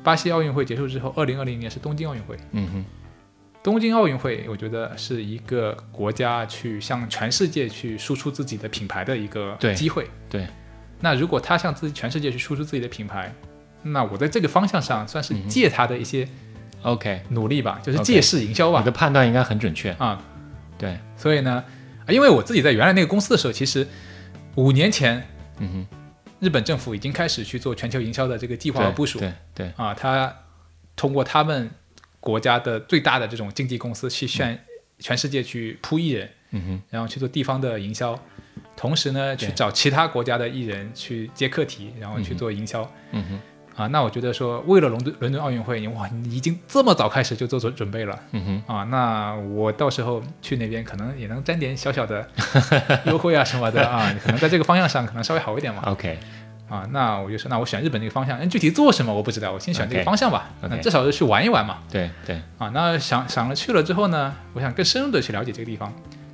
[0.02, 2.36] 巴西奥运会结束之后，二零二零年是东京奥运会。
[2.52, 2.84] 嗯哼。
[3.62, 10.08] 东京奥运会，我觉得是一个国家去向全世界去输出自己的品牌的一个机会。
[10.30, 10.46] 对，
[11.00, 13.34] 那如果他向自己全世界去输出自己的品牌，
[13.82, 16.28] 那我在这个方向上算是借他的一些
[16.82, 18.78] ，OK，努力吧，就是借势营销吧。
[18.78, 18.84] 你。
[18.84, 20.22] 的判断应该很准确，啊，
[20.78, 21.64] 对，所以呢，啊
[22.08, 23.86] 因为我自己在原来那个公司的时候，其实
[24.54, 25.26] 五年前
[25.58, 25.96] 嗯哼，
[26.40, 29.72] 日本政府已经开始去做全球营销的这个计划和部署对对。
[29.76, 30.34] 啊，他
[30.94, 31.70] 通过他们
[32.20, 34.64] 国家的最大的这种经纪公司去炫
[34.98, 38.18] 全世界去铺艺人，嗯哼然后去做地方的营销，
[38.76, 42.82] 同时呢去找其他国家的艺人去接课题，然后去做营销。
[43.12, 43.40] 嗯哼
[43.76, 52.26] 啊，那我觉得说，为了伦敦伦敦奥运会，你哇，你已经这么早开始就做准准备了嗯哼啊，那我到时候去那边可能也能沾点小小的
[53.04, 55.82] 优惠啊什么的啊，可能在这个方向上可能稍微好一点嘛。
[55.86, 56.18] ，OK，
[56.70, 60.48] 啊，那我就说，那我选日本这个方向，那具体做什么我不知道，我先选这个方向吧。
[60.62, 61.78] 那至少是去玩一玩嘛。
[61.90, 65.92] 对对，啊，那想想了去了之后呢，我想更深入的去了解这个地方。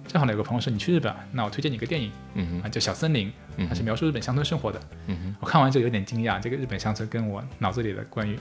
[0.09, 3.32] 正好呢有个朋友说你去日本啊，那我推荐你一个电影啊，嗯哼叫《小森林》，嗯
[3.68, 4.80] 它是描述日本乡村生活的。
[5.07, 8.38] 嗯我看完之后有点惊讶，这个日本乡村跟我脑子里的关于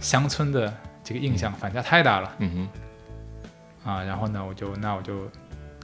[0.00, 0.72] 乡村的
[1.04, 2.34] 这个印象反差太大了。
[2.38, 2.68] 嗯
[3.84, 3.90] 哼。
[3.90, 4.02] 啊。
[4.02, 5.28] 然后呢，我就那我就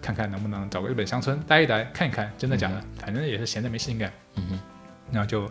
[0.01, 4.61] 看看能不能找个日本乡村待一待，看一看真的假的，反正也是闲着没事情干，嗯哼。
[5.13, 5.47] 然后就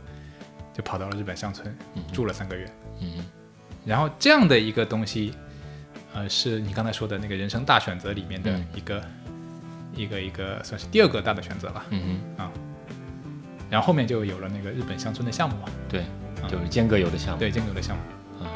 [0.73, 2.69] 就跑到了日本乡村嗯住了三个月。
[3.01, 3.25] 嗯
[3.85, 5.33] 然后这样的一个东西，
[6.13, 8.67] 呃，是你刚才说的那个人生大选择里面的嗯。
[8.75, 9.03] 一个、
[9.95, 11.85] 一个一个算是第二个大的选择吧。
[11.91, 12.51] 嗯哼，
[13.69, 16.01] 然后后面就有了那个日本乡村的项目嘛，对，
[16.41, 18.03] 啊就是间隔有的项目，对，间隔游的项目。
[18.39, 18.47] 嗯。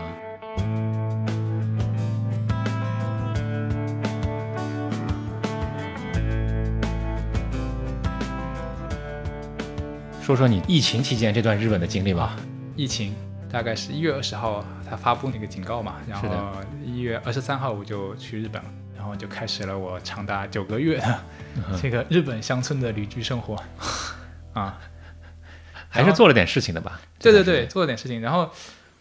[10.21, 12.37] 说说你疫情期间这段日本的经历吧。
[12.77, 13.13] 疫情
[13.51, 16.29] 大概是一月二十号，他发布那个警告嘛，然后
[16.85, 18.69] 一月二十三号我就去日本了。
[18.95, 21.19] 然后就开始了我长达九个月的
[21.81, 23.57] 这个日本乡村的旅居生活
[24.53, 24.77] 啊。
[25.91, 26.99] 还是做了点事情的吧？
[27.19, 28.19] 对对对，做了点事情。
[28.21, 28.49] 然后，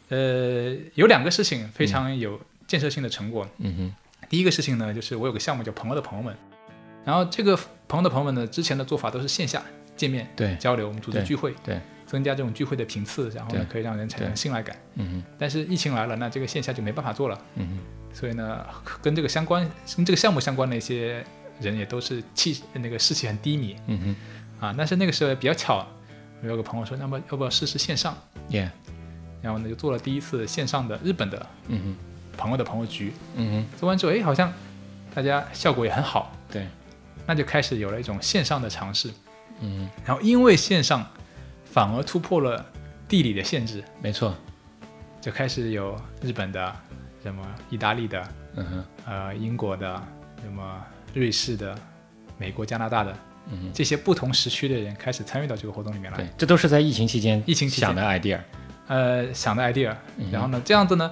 [0.08, 3.48] 呃，有两个事情非常有建设性的成果。
[3.58, 3.94] 嗯哼。
[4.28, 6.36] 第一个事情呢，就是我有个项目叫“朋友的朋友们”，
[7.04, 7.56] 然后这个
[7.88, 9.60] 朋友的朋友们呢，之前的做法都是线下
[9.96, 14.76] 见面、对交流，我们组织聚会，对，增加这种聚会的频次，然后呢，可以让人产生信赖感。
[14.94, 15.32] 嗯哼。
[15.38, 17.36] 但是疫情来了，那这个线下就没办法做了。
[17.56, 17.78] 嗯哼。
[18.12, 18.64] 所以呢，
[19.02, 21.24] 跟这个相关、跟这个项目相关的一些
[21.60, 23.74] 人也都是气那个士气很低迷。
[23.88, 23.98] 嗯
[24.60, 24.66] 哼。
[24.66, 25.86] 啊，但是那个时候比较巧。
[26.42, 28.16] 我有个朋友说，那么要不要试试线上
[28.50, 28.70] ？Yeah，
[29.42, 34.52] 然后呢就做了第一次线上的日本的，嗯哼，朋友的朋友局，嗯哼，做完之后，哎，好像
[35.14, 36.66] 大家效果也很好，对，
[37.26, 39.10] 那就开始有了一种线上的尝试，
[39.60, 41.06] 嗯，然后因为线上
[41.64, 42.64] 反而突破了
[43.06, 44.34] 地理的限制，没错，
[45.20, 46.76] 就开始有日本的，
[47.22, 50.02] 什么意大利的，嗯哼，呃，英国的，
[50.42, 50.82] 什么
[51.12, 51.76] 瑞士的，
[52.38, 53.14] 美国、加拿大的。
[53.52, 56.18] 嗯，这些不同时区的人开始参与到这个活动里面来。
[56.18, 58.38] 对，这都是在疫情期间疫情想的 idea，
[58.86, 59.94] 呃，想的 idea。
[60.30, 61.10] 然后呢，这样子呢，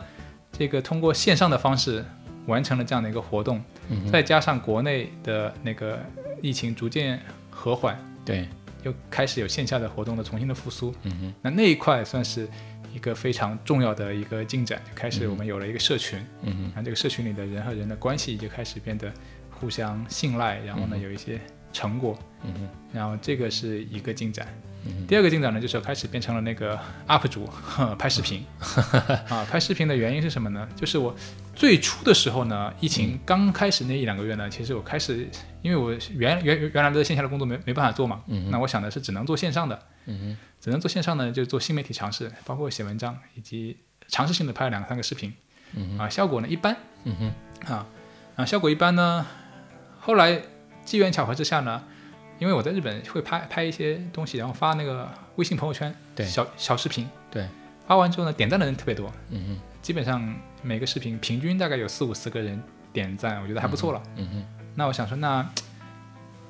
[0.53, 2.05] 这个通过线上的方式
[2.47, 3.63] 完成了这样的一个活动，
[4.11, 5.99] 再加上国内的那个
[6.41, 7.21] 疫情逐渐
[7.51, 8.49] 和缓，对，
[8.85, 10.95] 又开始有线下的活动的重新的复苏。
[11.03, 12.49] 嗯哼，那那一块算是
[12.95, 16.19] 一个非常重要的一个进展，就开始我们有了一个社群。
[16.43, 19.13] 嗯哼，然后这个社群里的人和人的关系就开始变得
[19.51, 21.41] 互相信赖，然后呢，有一些。
[21.73, 24.47] 成果，嗯哼，然后这个是一个进展，
[24.87, 27.49] 嗯第二个进展呢，就是开始变成了那个 UP 主
[27.99, 28.45] 拍视频，
[29.29, 30.69] 啊，拍视频的原因是什么呢？
[30.75, 31.15] 就是我
[31.55, 35.29] 最初的时候呢，疫情刚开始那一两个月呢，其实我开始，
[35.63, 43.77] 因为我原原原来的线下的工作没没办法做嘛，嗯那我想的是只能做线上的，嗯，只能做线上呢，就做新媒体尝试，包括写文章以及
[44.09, 45.33] 尝试性的拍了两三个视频，
[45.75, 47.33] 嗯啊，效果呢一般，嗯，
[47.67, 47.87] 啊，
[48.37, 49.27] 啊，效果一般呢，
[50.01, 50.41] 后来。
[50.89, 51.83] 机缘巧合之下呢，
[52.39, 57.47] 因为我在日本会拍拍一些东西，然后发那个微信朋友圈，对，小小视频，对，
[57.87, 62.59] 发完之后呢，点赞的人特别多，嗯哼，基本上每个视频平均大概有四五十个人
[62.91, 65.47] 点赞，我觉得还不错了，嗯哼，那我想说，那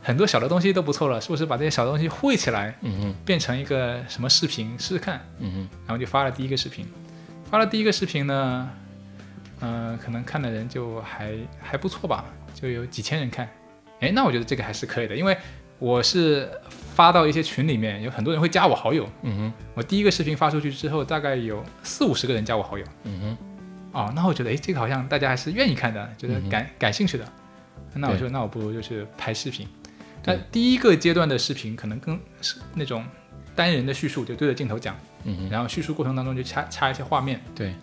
[0.00, 6.86] 很多小的东西都不错了，是不是把这些小东西汇起来，嗯哼，变成一个什么视频试试看，嗯哼，然后就发了第一个视频，
[7.50, 8.70] 发了第一个视频呢，
[9.60, 12.24] 嗯，可能看的人就还还不错吧，
[12.54, 13.48] 就有几千人看。
[14.00, 15.36] 哎，那我觉得这个还是可以的，因为
[15.78, 16.48] 我是
[16.94, 19.08] 发到一些群里面，有很多人会加我好友。
[19.22, 22.84] 嗯哼，我第一个视频发出去之后，大概有四五十个人加我好友。
[23.04, 23.36] 嗯
[23.92, 27.24] 哼，哦，那我觉得，哎，这个好像大家还是愿意看的，觉得感感兴趣的。
[27.94, 29.66] 那我说，那我不如就是拍视频。
[30.24, 33.04] 那第一个阶段的视频可能更是那种
[33.56, 34.96] 单人的叙述，就对着镜头讲。
[35.24, 37.40] 嗯哼，然后叙述过程当中就插插一些画面。
[37.54, 37.74] 对，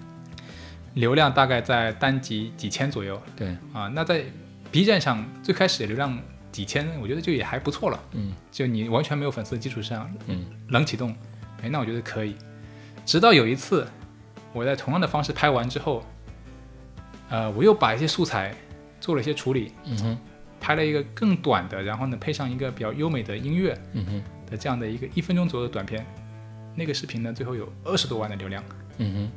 [0.93, 3.21] 流量大概在单集几千左右。
[3.35, 4.23] 对，啊，那在。
[4.75, 6.19] B 站上最开始流量
[6.51, 7.97] 几千，我觉得就也还不错了。
[8.11, 11.15] 嗯，就你完全没有粉丝的基础上，嗯，冷启动，
[11.63, 12.35] 哎，那我觉得可以。
[13.05, 13.87] 直到有一次，
[14.51, 16.03] 我在同样的方式拍完之后，
[17.29, 18.53] 呃，我又把一些素材
[18.99, 20.17] 做了一些处理，嗯哼，
[20.59, 26.05] 拍了一个更短的，然后呢配上一个比较优美的音乐，嗯哼，的这样的一个一分钟左右的短片，
[26.75, 28.61] 那个视频呢最后有二十多万的流量。
[28.97, 29.31] 嗯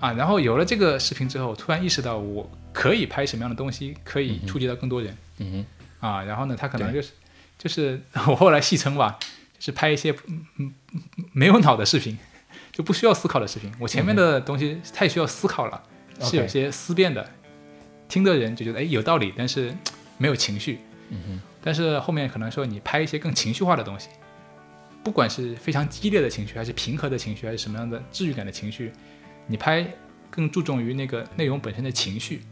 [0.00, 2.50] 哼，啊，然后有了这个视频之后，突然意识到我。
[2.72, 5.16] 可以拍什么样的东西，可以触及到更多人。
[5.38, 5.66] 嗯
[6.00, 7.12] 哼，啊，然后呢，他可能就是，
[7.58, 9.18] 就是 我后来戏称吧，
[9.58, 10.14] 就是拍一些
[11.32, 12.18] 没有脑的视频，
[12.72, 13.70] 就不需要思考的视频。
[13.78, 15.82] 我前面的东西太需要思考了，
[16.20, 17.30] 是有些思辨的，
[18.08, 19.74] 听的人就觉得哎有道理，但是
[20.18, 20.78] 没有情绪。
[21.08, 24.08] 嗯哼，但是后面可能说你拍一些更情绪化的东西，
[25.02, 28.92] 不管是非常激烈的情绪，还是平和的情绪，还是什么样的治愈感的情绪，
[29.46, 29.84] 你拍
[30.30, 32.42] 更注重于那个内容本身的情绪。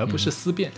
[0.00, 0.72] 而不是思辨，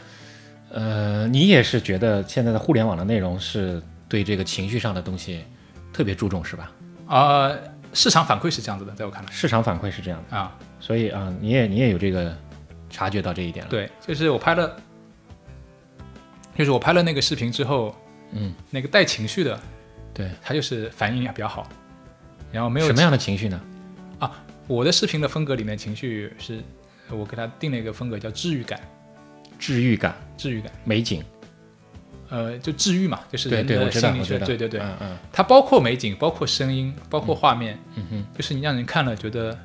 [0.70, 5.44] 呃，你也是觉得现在的互联网的内容是对这个情绪上的东西
[5.92, 6.72] 特别注重，是吧？
[7.06, 7.52] 啊，
[7.94, 12.36] 市场反馈是这样子的，在我看来，市场反馈是这样的啊，所以啊，你也你也有这个
[12.90, 13.70] 察觉到这一点了。
[13.70, 14.76] 对，就是我拍了，
[16.56, 17.94] 就是我拍了那个视频之后，
[18.32, 19.60] 嗯，那个带情绪的，
[20.12, 21.68] 对，他就是反应比较好，
[22.50, 23.60] 然后没有什么样的情绪呢？
[24.18, 24.32] 啊，
[24.66, 26.62] 我的视频的风格里面情绪是
[27.10, 28.80] 我给他定了一个风格叫治愈感。
[29.62, 31.22] 治愈感，治愈感，美景，
[32.28, 39.56] 呃，就治愈嘛，就是人的心理学，对对对，嗯嗯，它包括美景，包括声音，包括画面，嗯哼，就是你让人看了觉得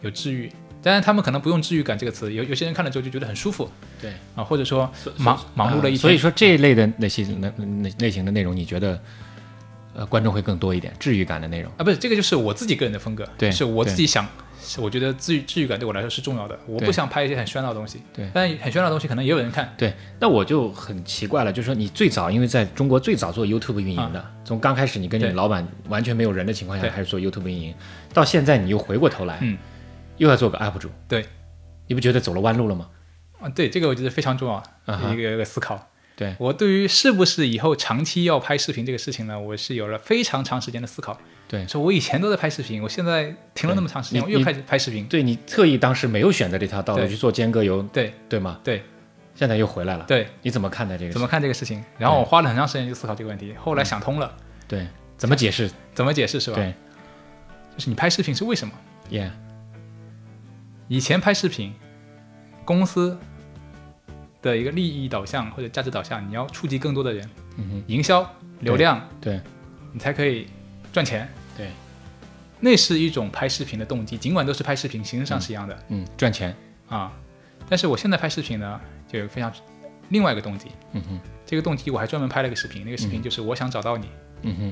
[0.00, 0.50] 有治愈，
[0.82, 3.70] 当然他们可能不用治愈感这个词，有有些人看了之后就觉得很舒服，
[4.02, 4.10] 对。
[4.34, 9.00] 啊，或者说忙忙碌了一天，所以说这一类的那些那那类型的内容，你觉得
[9.94, 11.70] 呃观众会更多一点，治愈感的内容。
[11.76, 14.26] 啊，不是这个就是我自己个人的风格，对，是我自己想
[14.60, 16.58] 是我觉得治愈治愈感对我来说是重要的。
[16.66, 18.28] 我不想拍一些很喧闹的东西，对。
[18.32, 19.72] 但很喧闹的东西可能也有人看。
[19.76, 27.74] 对，那我就很奇怪了，就是说你最早因为在中国最早做 YouTube 运营的，从刚开始你跟你老板完全没有人的情况下对开始做 YouTube 运营，
[28.12, 29.58] 到现在你又回过头来，嗯，
[30.16, 31.26] 又要做个 UP 主，对，
[31.86, 32.88] 你不觉得走了弯路了吗？
[33.40, 34.62] 啊，对，这个我觉得非常重要，
[35.12, 35.90] 一个一个思考。
[36.16, 41.18] 对我对于是不是以后长期要拍视频这个事情呢，我是有了非常长时间的思考。
[41.46, 45.06] 对说我以前都在拍视频，我现在停了那么长时间，我又开始拍视频。
[45.06, 48.60] 对你特意当时没有选择这条道路去做间隔游，对对吗？
[48.64, 48.82] 对
[49.34, 51.12] 现在又回来了，对，你怎么看待这个？
[51.12, 51.84] 怎么看这个事情？
[51.98, 54.34] 然后我花了很长时间去思考这个问题，后来想通了，
[54.68, 54.86] 对？
[55.16, 55.70] 怎么解释？
[55.92, 56.56] 怎么解释是吧？
[56.56, 56.72] 对
[57.76, 58.72] 就是你拍视频是为什么
[59.10, 59.30] ？，Yeah，
[60.86, 61.74] 以前拍视频，
[62.64, 63.18] 公司
[64.44, 67.28] 的一个利益导向或者价值导向，你要触及更多的人，
[67.86, 68.30] 营销
[68.60, 69.40] 流量，对。
[69.92, 70.48] 你才可以
[70.92, 71.28] 赚钱。
[71.56, 71.68] 对，
[72.58, 76.52] 那是一种拍视频的动机，尽管都是拍视频，形式上是一样的、嗯，赚钱，
[76.88, 77.12] 啊。
[77.68, 79.52] 但是我现在拍视频呢，就有非常
[80.08, 80.66] 另外一个动机。
[80.94, 84.08] 嗯哼，这个动机我还专门拍了个视频，那个视频就是我想找到你，
[84.42, 84.62] 嗯哼，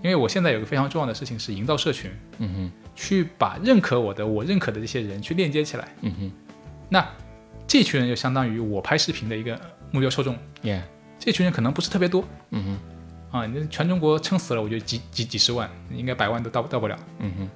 [0.00, 2.08] 因为我现在有个非常重要的事情是营造社群，
[2.38, 5.88] 嗯哼，去把认可我的、我认可的这些人去链接起来。
[6.02, 6.32] 嗯哼。
[6.88, 7.04] 那
[7.68, 9.60] 这群人就相当于我拍视频的一个
[9.90, 10.34] 目标受众。
[10.64, 10.80] ，Yeah，
[11.18, 12.24] 这群人可能不是特别多。
[12.50, 12.80] 嗯
[13.30, 16.98] 哼，啊，你全中国撑死了，我觉得几几几十万，应该百万都到到不了。
[17.18, 17.48] 嗯哼，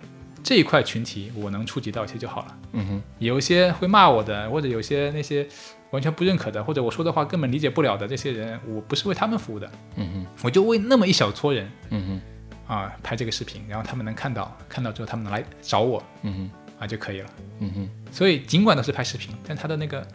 [0.45, 2.59] 这一块群体我能触及到，一些就好了。
[2.73, 5.49] 嗯哼，有一些会骂我的，或者有些那些
[5.93, 12.21] 完全不认可的，或者我说的话根本理解不了的这些人，我不是为他们服务的，嗯哼，我就为那么一小撮人嗯
[12.69, 17.31] 哼，啊拍这个视频，然后他们能看到，看到之后他们能来找我嗯哼，啊就可以了。
[17.61, 20.07] 嗯哼，所以尽管都是拍视频，但他的那个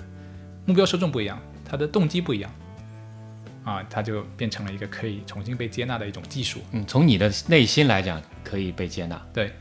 [0.65, 2.51] 目标受众不一样，他的动机不一样，
[3.65, 6.61] 啊，他就变成了一个可以重新被接纳的一种技术。
[6.71, 9.19] 嗯，从你的内心来讲，可以被接纳。
[9.33, 9.51] 对，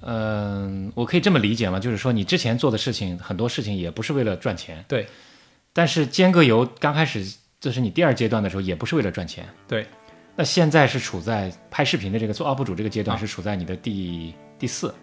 [0.00, 1.78] 嗯，我可以这么理解吗？
[1.78, 4.84] 就是说，你之前做的事情，很多事情也不是为了赚钱。
[4.88, 5.06] 对。
[5.72, 9.46] 但是间隔游刚开始，这是你第二阶段的时候，也不是为了赚钱。
[9.68, 9.86] 对。
[10.34, 14.94] 那现在是处在拍视频的这个做 UP 主这个阶段，啊是处在你的第第四、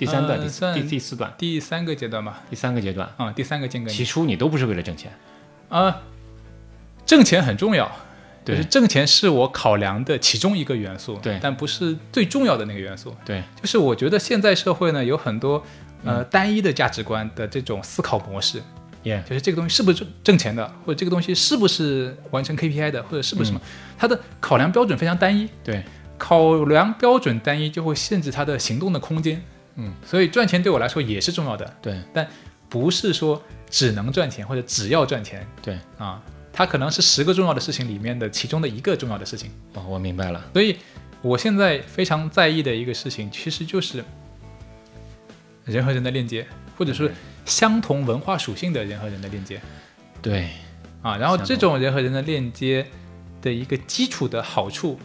[0.00, 3.06] 第三段、第四、呃算第第四段、第三个阶段吧，第三个阶段。
[3.18, 5.12] 啊、第三个间隔起初你都不是为了挣钱。
[5.68, 6.00] 啊、
[7.04, 7.86] 挣钱很重要，
[8.42, 11.38] 就对是挣钱是我考量的其中一个元素，对。
[11.42, 13.14] 但不是最重要的那个元素。
[13.26, 15.62] 对，就是我觉得现在社会呢有很多
[16.02, 18.62] 呃、单一的价值观的这种思考模式，
[19.02, 23.60] 耶，就是这个东西是不是挣钱的，或者这个东西是不是完成 KPI 的，或者是不是什么，
[23.98, 25.84] 它的考量标准非常单一，对，
[26.16, 29.42] 考量标准单一就会限制它的行动的空间。
[29.80, 32.28] 嗯，所以赚钱对我来说也是重要的，对，但
[32.68, 35.78] 不是说只能赚钱或者只要赚钱对。
[35.96, 36.22] 啊，
[36.52, 39.50] 它可能是十个重要的事情里面的其中的一个重要的事情。
[39.74, 40.44] 哦，我明白了。
[40.52, 40.76] 所以
[41.22, 44.04] 我现在非常在意的一个事情，其实就是
[45.64, 47.08] 人和人的链接，或者说
[47.44, 49.60] 相同文化属性的人和人的链接
[50.20, 50.50] 对，
[51.02, 51.16] 啊。
[51.16, 52.86] 然后这种人和人的链接
[53.40, 54.98] 的一个基础的好处，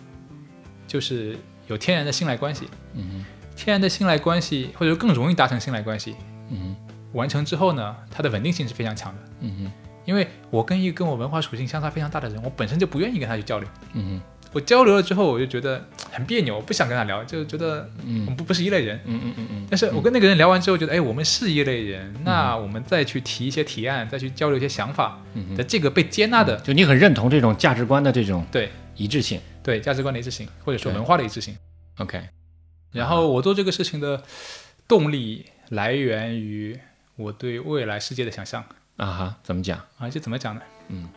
[0.87, 2.67] 就是有天然的信赖关系。
[2.93, 6.11] 嗯天然的信赖关系，或者说更容易达成信赖关系，
[6.49, 6.75] 哼，嗯
[7.13, 9.21] 完成之后呢，它的稳定性是非常强的。
[9.21, 9.71] 哼，嗯哼，
[10.05, 13.67] 因为我跟一个跟我文化属性相差非常大的人，我本身就不愿意跟他去交流。
[13.93, 14.21] 嗯
[14.53, 18.97] 我交流了之后，我就觉得很别扭，我不想跟他聊，就觉得，嗯我们不不是一类人。
[19.03, 19.67] 嗯嗯嗯嗯。
[19.69, 25.19] 但是我跟那个人聊完之后，觉得哎，我们是一类人，那我们再去提一些提案，再去交流一些想法
[25.57, 29.41] 的这个被接纳的，就你很认同这种价值观的这种对一致性。
[29.61, 31.53] 对价值观的一致性，或者说文化的一致性。
[31.97, 32.21] OK，
[32.95, 34.23] 然后我做这个事情的
[34.87, 36.79] 动力来源于
[37.15, 38.63] 我对未来世界的想象。
[38.97, 39.77] 啊哈，怎么讲？
[39.97, 40.61] 啊，这怎么讲呢？
[40.87, 41.09] 嗯，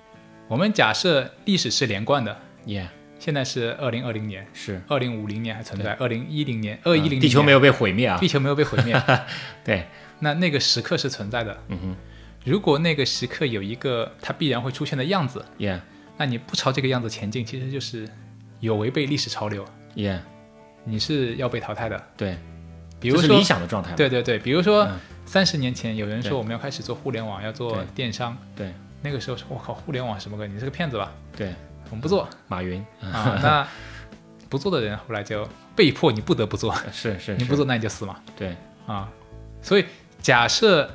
[0.49, 2.89] 我们假设历史是连贯的，？Yeah，
[3.21, 4.83] 现在是二零二零年，是。
[4.89, 8.19] 二零五零年还存在，二零一零年、二一零地球没有被毁灭啊。
[8.19, 8.27] 地。
[8.27, 9.01] 球没有被毁灭，
[9.65, 9.87] 对，
[10.19, 11.57] 那那个时刻是存在的。
[11.69, 11.97] 嗯哼。
[12.45, 15.81] 如果那个时刻有一个它必然会出现的样子，，Yeah。
[16.17, 18.09] 那你不朝这个样子前进，其实就是
[18.59, 19.65] 有违背历史潮流
[19.95, 20.21] ，Yeah，
[20.89, 22.03] 你是要被淘汰的。
[22.17, 22.37] 对，
[22.99, 23.95] 比如说理，想的状态。
[23.95, 28.73] 对对对，比如说嗯三十年前有人说我们要开始做互联网，要做电商，对
[29.03, 30.49] 那个时候说我靠，互联网什么鬼？
[30.49, 31.13] 你是个骗子吧？
[31.37, 31.55] 对，
[31.91, 33.39] 我们不做马云啊。
[33.43, 33.69] 那
[34.49, 39.09] 不做的人后来就被迫你不得不做，是 是，是你不做那你就死嘛对，啊。
[39.61, 39.85] 所以
[40.23, 40.91] 假设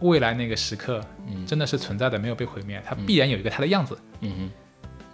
[0.00, 3.98] 未来那个时刻嗯真的是存在的，没有被毁灭，它必然有一个它的样子。
[4.20, 4.50] 嗯哼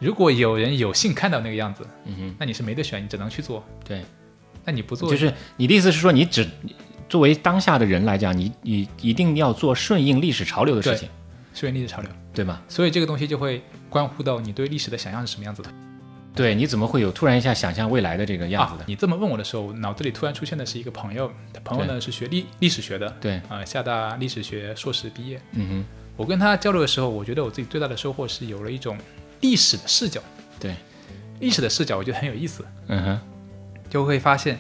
[0.01, 3.64] 如果有人有幸看到那个样子，嗯哼，那你是没得选，你只能去做。
[3.84, 4.03] 对，
[4.64, 6.47] 那你不做，就是你的意思是说，你只
[7.09, 11.09] 作为当下的人来讲，你你一定要做顺应历史潮流的事情，
[11.55, 12.11] 顺应历史潮流。
[12.34, 12.61] 对吗？
[12.68, 15.70] 所以这个东西就会关乎到你对历史的想象是什么样子的。
[16.34, 18.80] 对，你怎么会有突然一下想象未来的这个样子的？
[18.80, 25.40] 啊你这么问我的时候，脑子里突然出现的是一个朋友，他朋友呢是学历历史学的，对，啊、厦大历史学硕士毕业。
[25.53, 25.84] 嗯哼
[26.16, 28.99] 我跟他交流的时候，我觉得我自己最大的收获是有了一种
[29.45, 30.22] 历史的视角。
[30.59, 30.74] 对，
[31.40, 33.20] 历史的视角我觉得很有意思，嗯哼，
[33.90, 34.59] 就会发现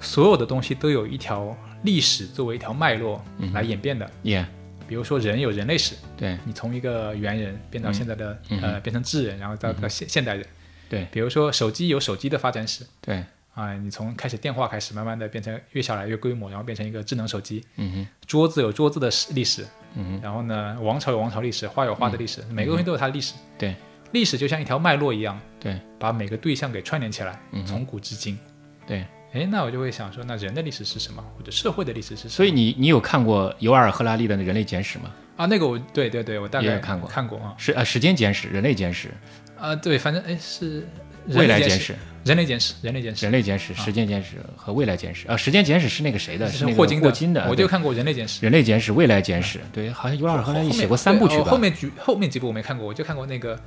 [0.00, 4.10] 所有的东西都有一条历史作为一条脉络来演变的。
[4.22, 4.46] 耶，
[4.88, 6.38] 比如说人有人类史，对。
[6.46, 10.46] 你从一个猿人变到现在的、嗯呃变成智人，然后到到现现代人。
[10.88, 11.06] 对。
[11.12, 12.86] 比如说手机有手机的发展史。
[13.02, 17.62] 对，啊、你从开始电话开始，慢慢的变成越小来越规模，然后变成一个智能手机。
[17.76, 23.34] 嗯哼，桌子有桌子的史历史，嗯然后呢，王朝有王朝历史，花有花的历史，每个东西都有它的历史。
[23.58, 23.74] 对，
[24.12, 28.38] 历史就像一条脉络一样，对，把每个对象给串联起来，嗯从古至今。
[28.86, 29.04] 对。
[29.32, 32.30] 哎，那我就会想说，那人的历史是什么，或者社会的历史是什么？
[32.30, 35.10] 所以你你有看过尤尔赫拉利的《人类简史》吗？
[35.36, 39.10] 啊，那个我对对对，我大概也有看过看过啊是呃，时间简史、人类简史、
[39.58, 40.88] 啊，对，反正哎是
[41.26, 41.94] 未来简史，
[42.24, 45.28] 人类简史，人类简史人类简史、时间简史和未来简史。
[45.28, 46.48] 啊，时间简史是那个谁的？
[46.48, 47.46] 是那个霍金霍金的。
[47.50, 48.42] 我就看过人类简史。
[48.42, 49.60] 人类简史、未来简史。
[49.70, 51.50] 对，好像尤尔赫拉利写过三部曲吧？
[51.50, 53.60] 后面几后面几部我没看过，我就看过那个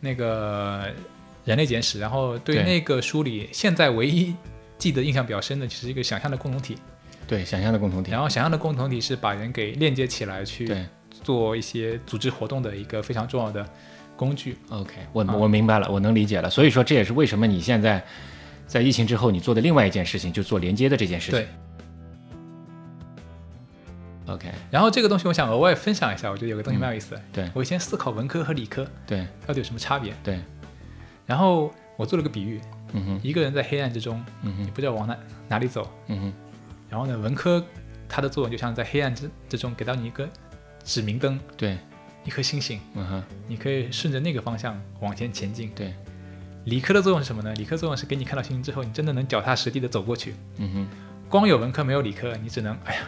[0.00, 0.86] 那个
[1.44, 4.34] 人类简史，然后对对那个书里现在唯一
[4.78, 6.76] 记得印象比较深的，其实是一个想象的共同体。
[7.26, 8.12] 对，想象的共同体。
[8.12, 10.72] 然后想象的共同体是把人给链接起来，去
[11.10, 13.68] 做一些组织活动的一个非常重要的
[14.16, 14.56] 工具。
[14.68, 16.48] ，OK，我啊我明白了，我能理解了。
[16.48, 18.00] 所以说，这也是为什么你现在
[18.66, 21.40] 在疫情之后，你做的另外一件事情，就做连接的这件事情。
[21.40, 21.48] 对，
[24.26, 27.22] ，OK，然后这个东西我想额外分享一下，我觉得有个东西蛮有意思的。
[27.32, 27.50] 对。
[27.54, 29.26] 我以前思考文科和理科对。
[29.46, 30.40] 到底有什么差别，对，
[31.24, 32.60] 然后我做了个比喻，
[32.92, 33.20] 嗯哼。
[33.22, 34.62] 一个人在黑暗之中，嗯哼。
[34.62, 35.16] 你不知道往哪
[35.48, 36.32] 哪里走，嗯哼，
[36.90, 37.64] 然后呢，文科
[38.08, 40.28] 它的作用就像在黑暗之之中给到你一个
[40.84, 41.78] 指明灯，对，
[42.24, 45.70] 一颗星星，嗯哼，你可以顺着那个方向往前前进。
[45.74, 45.94] 对，
[46.64, 47.52] 理科的作用是什么呢？
[47.54, 50.34] 理科作用是给你看到星星之后，你真的能脚踏实地的走过去。
[50.58, 50.88] 嗯哼，
[51.28, 53.02] 光有文科没有理科，你只能哎呀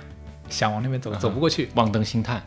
[0.49, 1.69] 想往那边走，走不过去。
[1.75, 2.43] 望灯兴叹。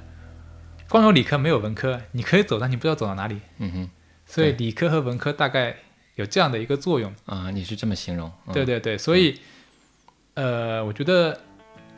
[0.90, 3.40] 光有理科没有文科，你可以走，但你不知道走到哪里。
[3.60, 3.90] 嗯哼，
[4.26, 5.76] 所以理科和文科大概
[6.16, 7.14] 有这样的一个作用。
[7.26, 8.32] 啊，你是这么形容？
[8.48, 9.40] 嗯对对对，所以
[10.34, 11.40] 呃，我觉得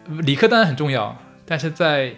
[0.08, 2.14] 理科当然很重要，但是在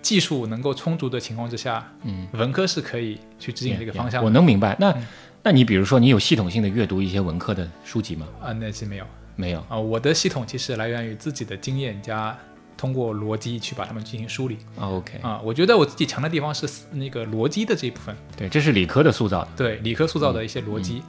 [0.00, 4.30] 技术能够充足的情况之下，嗯，文科是可以去指引这个方向我。
[4.30, 4.76] 能明白。
[4.78, 5.06] 那嗯
[5.42, 8.28] 那你比如说，你有系统性的阅读一些文科的书籍吗？
[8.42, 9.64] 啊，那是没有没有。
[9.70, 12.38] 啊，我的系统其实来源于自己的经验加
[12.80, 15.38] 通过逻辑去把它们进行梳理啊，OK，啊。
[15.44, 19.48] 我觉得我自己强的地方是那个逻辑的这一部分，对，这是理科的塑造的。
[19.54, 21.02] 对理科塑造的一些逻嗯辑。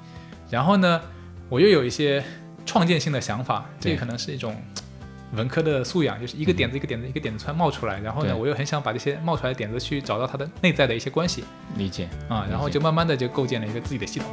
[0.50, 1.00] 然后呢，
[1.48, 2.22] 我又有一些
[2.66, 4.54] 创建性的想法，这可能是一种
[5.34, 11.46] 文科的素养，就是一个点子一个点子一个点子突然冒出来，然后呢，我又很想把这些冒出来的点子去找到它的内在的一些关系
[11.78, 12.10] 理解。
[12.28, 14.28] 啊，然后就慢慢的就构建了一个自己的系统。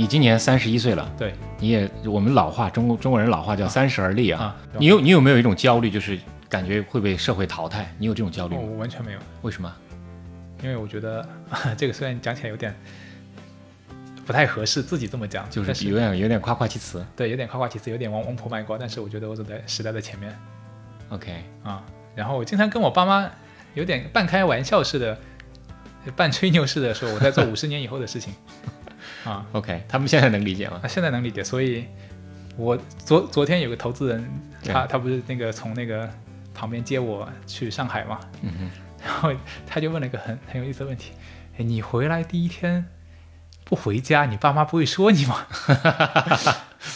[0.00, 4.44] 你今年三十一岁了，对你也我们老话中国中国人老话叫三十而立啊。
[4.44, 7.86] 啊，你有你有没有一种焦虑，就是感觉会被社会淘汰？
[7.98, 8.68] 你有这种焦虑哦吗？
[8.70, 9.70] 我完全没有，为什么？
[10.62, 11.28] 因为我觉得
[11.76, 12.74] 这个虽然讲起来有点
[14.24, 17.04] 不太合适，自己这么讲，就是有点有点夸夸其词。
[17.14, 20.34] 对，有点夸夸其词，有点王王婆卖瓜，但是我觉得我走在时代的前面
[21.10, 21.84] OK，啊。
[22.14, 23.30] 然后我经常跟我爸妈
[23.74, 25.18] 有点半开玩笑似的、
[26.16, 28.32] 半吹牛似的说我在做五十年以后的事情
[29.24, 29.44] 啊。
[29.52, 30.80] OK，他们现在能理解吗？
[30.82, 31.84] 那现在能理解，所以
[32.56, 34.24] 我昨昨天有个投资人，
[34.64, 36.08] 他他不是那个从那个
[36.54, 38.70] 旁边接我去上海嘛，嗯哼，
[39.04, 39.32] 然后
[39.66, 41.12] 他就问了一个很很有意思的问题：
[41.58, 42.84] 哎，你回来第一天
[43.64, 45.46] 不回家，你爸妈不会说你吗？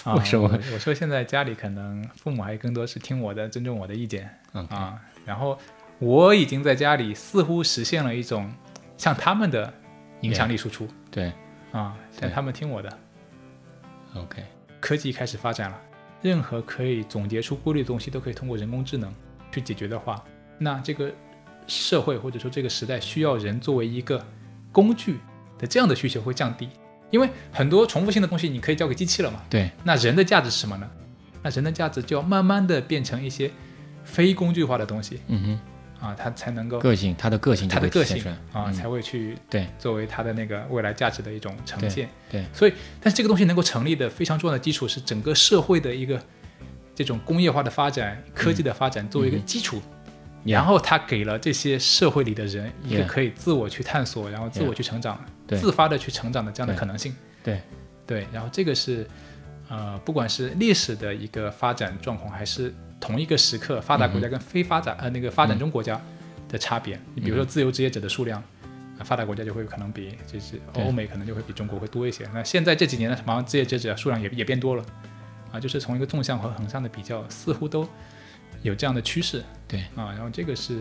[0.04, 4.98] 啊为什么我我说现在家里可能父母还更多是听我的，尊重我的意见啊。
[5.26, 5.58] 然后
[5.98, 8.50] 我已经在家里似乎实现了一种
[8.96, 9.72] 像他们的
[10.22, 11.30] 影响力输出对
[11.78, 12.22] 啊，对。
[12.22, 12.98] 像他们听我的。
[14.14, 14.42] ，OK，
[14.80, 15.80] 科技开始发展了，
[16.22, 19.12] 任何可以总结出规律的东西都可以通过人工智能
[19.52, 20.24] 去解决的话，
[20.58, 21.12] 那这个
[21.66, 24.24] 社会或者说这个时代需要人作为一个
[24.70, 25.18] 工具
[25.58, 26.68] 的这样的需求会降低，
[27.10, 29.70] 因为很多重复性的东西你可以交给机器了嘛，对。
[29.82, 30.88] 那人的价值是什么呢？
[31.42, 33.50] 那人的价值就要慢慢的变成一些
[34.02, 35.20] 非工具化的东西。
[35.26, 35.60] 嗯
[36.04, 42.08] 啊，他才能够，个性，他的个性他的个性啊，嗯才会去对作为他的那个未来价值的一种呈现。
[42.30, 46.20] 对，所以，但是这个东西能够成立的非常重要的基础是整个社会的一个
[46.94, 49.80] 这种工业化的发展、科技的发展作为一个基础，
[50.44, 55.58] 然后他给了这些社会里的人一个可以自我去探索，然后自我去成长、对。
[55.58, 57.16] 自发的去成长的这样的可能性。
[57.42, 57.60] 对。
[58.06, 59.08] 对，然后这个是
[59.66, 62.74] 呃，不管是历史的一个发展状况，还是
[63.04, 66.00] 同一个时刻发达国家跟非发展、呃那个发展中国家
[66.48, 66.98] 的差别。
[67.14, 68.42] 你比如说自由职业者的数量，
[68.98, 72.26] 啊发达国家就会可能比就是欧美可能就会比中国会多一些。
[72.32, 74.82] 那现在这几年呢，好像职业职业者数量也也变多了，
[75.52, 77.86] 啊，就是从一个纵向和横向的比较，似乎都
[78.62, 79.44] 有这样的趋势。
[79.68, 80.80] 对啊，然后这个是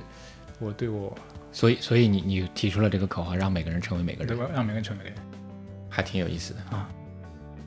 [0.59, 1.13] 我对我
[1.51, 5.25] 所以所以你你提出了这个口号，让每个人成为每个人，对我让每个人成为每个人。
[5.89, 6.87] 还挺有意思的啊，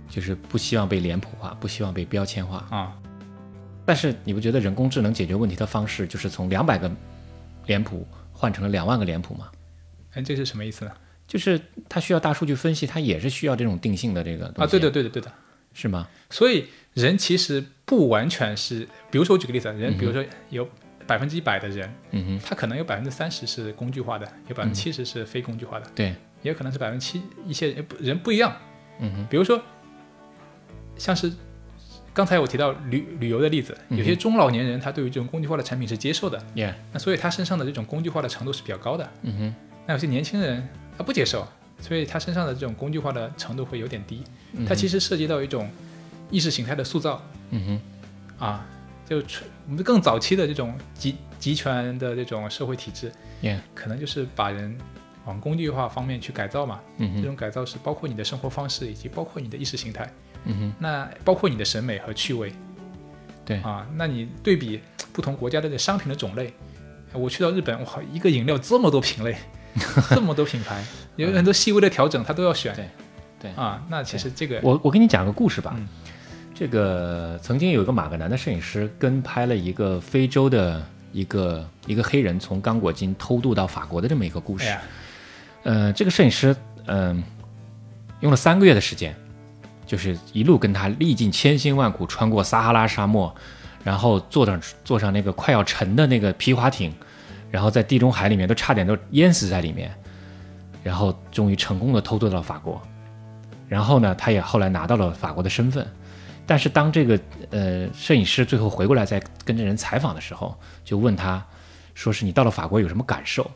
[0.08, 2.66] 就是不希望被脸谱化，不希望被标签化。
[2.70, 2.96] 啊，
[3.86, 6.90] 但是你不觉得人工智能解决问题的方式就是从两百个
[7.64, 9.48] 脸谱换成了两万个脸谱吗？
[10.12, 10.90] 哎，这是什么意思呢？
[11.26, 15.32] 就是它需要大数据分析，它也是需要这种定性的这个东啊，西对的，对的，对的。
[15.72, 16.08] 是吗？
[16.30, 20.66] 所以人其实不完全是，比如说我举个例子啊，人比如说有
[21.06, 26.06] 百分之一百的人，嗯哼，他可能有百分之三十是工具化的，有百分之七十是非工具化的，对，
[26.42, 28.56] 也有可能是百分之七一些人不人不一样。
[29.00, 29.60] 嗯哼，比如说
[30.96, 31.30] 像是
[32.16, 39.06] 刚才我提到旅旅游的例子，嗯有些中老年人他对于这种工具化的产品是接受的，耶，那所以他身上的这种工具化的程度是比较高的。
[39.20, 39.54] 嗯哼，
[39.86, 41.46] 那有些年轻人他不接受，
[41.78, 44.24] 所以他身上的这种工具化的程度会有点低。
[44.66, 45.68] 它其实涉及到一种
[46.30, 47.22] 意识形态的塑造。
[47.50, 47.80] 嗯
[48.38, 48.66] 哼，啊，
[49.06, 49.18] 就
[49.68, 53.12] 我们更早期的这种集集权的这种社会体制，
[53.42, 54.74] 耶，可能就是把人
[55.26, 56.80] 往工具化方面去改造嘛。
[56.96, 60.10] 嗯哼，这种改造是包括你的生活方式，以及包括你的意识形态，
[60.46, 62.52] 嗯哼，那包括你的审美和趣味。
[63.44, 64.80] 对啊，那你对比
[65.12, 66.52] 不同国家的这商品的种类，
[67.12, 69.36] 我去到日本，哇，一个饮料这么多品类，
[70.10, 70.82] 这么多品牌，
[71.16, 72.74] 有很多细微的调整，他都要选。
[72.74, 72.88] 对
[73.40, 75.74] 对啊，那其实这个我我给你讲个故事吧。
[75.76, 75.86] 嗯
[76.58, 80.82] 这个曾经有一个马格南的摄影师跟拍了一个非洲的
[81.12, 84.66] 一个一个黑人从刚果金偷渡到法国的这么一个故事。
[84.66, 84.82] 哎，
[85.64, 87.22] 呃，这个摄影师嗯、
[88.20, 89.14] 用了三个月的时间，
[89.86, 93.34] 就是一路跟他历尽千辛万苦，穿过撒哈拉沙漠，
[93.84, 96.92] 然后坐上坐上那个快要沉的那个皮划艇，
[97.50, 99.94] 然后在地中海里面都差点都淹死在里面，
[100.82, 102.82] 然后终于成功的偷渡到法国。
[103.68, 105.86] 然后呢，他也后来拿到了法国的身份。
[106.46, 107.18] 但是当这个
[107.50, 111.44] 呃摄影师最后回过来再跟这人采访的时候，就问他，
[111.94, 113.50] 说是你到了法国有什么感受？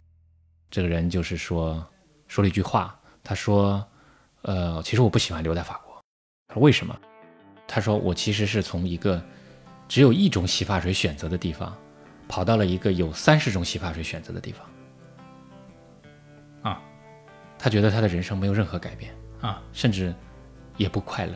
[0.71, 1.85] 这个人就是说
[2.27, 3.85] 说了一句话，他说，
[4.43, 5.90] 呃，其实我不喜欢留在法国。
[6.51, 6.95] 他说为什么？
[7.67, 9.23] 他说我其实是从一个
[9.89, 11.75] 只有一种洗发水选择的地方，
[12.29, 14.67] 跑到了一个有三十种洗发水选择的地方。
[16.63, 16.83] 啊，
[17.57, 20.13] 他觉得他的人生没有任何改变，啊，甚至
[20.77, 21.33] 也不快乐。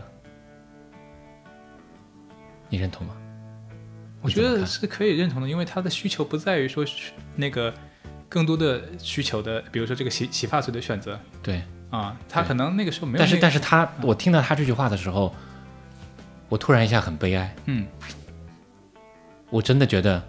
[2.68, 3.16] 你认同吗？
[4.20, 6.84] 我觉得是可以认同的，因为他的需求不在于说
[7.36, 7.72] 那个
[8.28, 11.62] 更多的需求的，比如说这个洗洗发水的选择对，
[11.94, 15.32] 啊，他可能那个时候没有、那但是但是他，我听到他这句话的时候，
[16.48, 17.54] 我突然一下很悲哀。
[17.66, 17.86] 嗯，
[19.48, 20.20] 我真的觉得，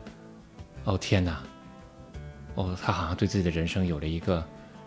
[0.84, 1.42] 哦天哪，
[2.54, 4.46] 哦，他好像对自己的人生有了一个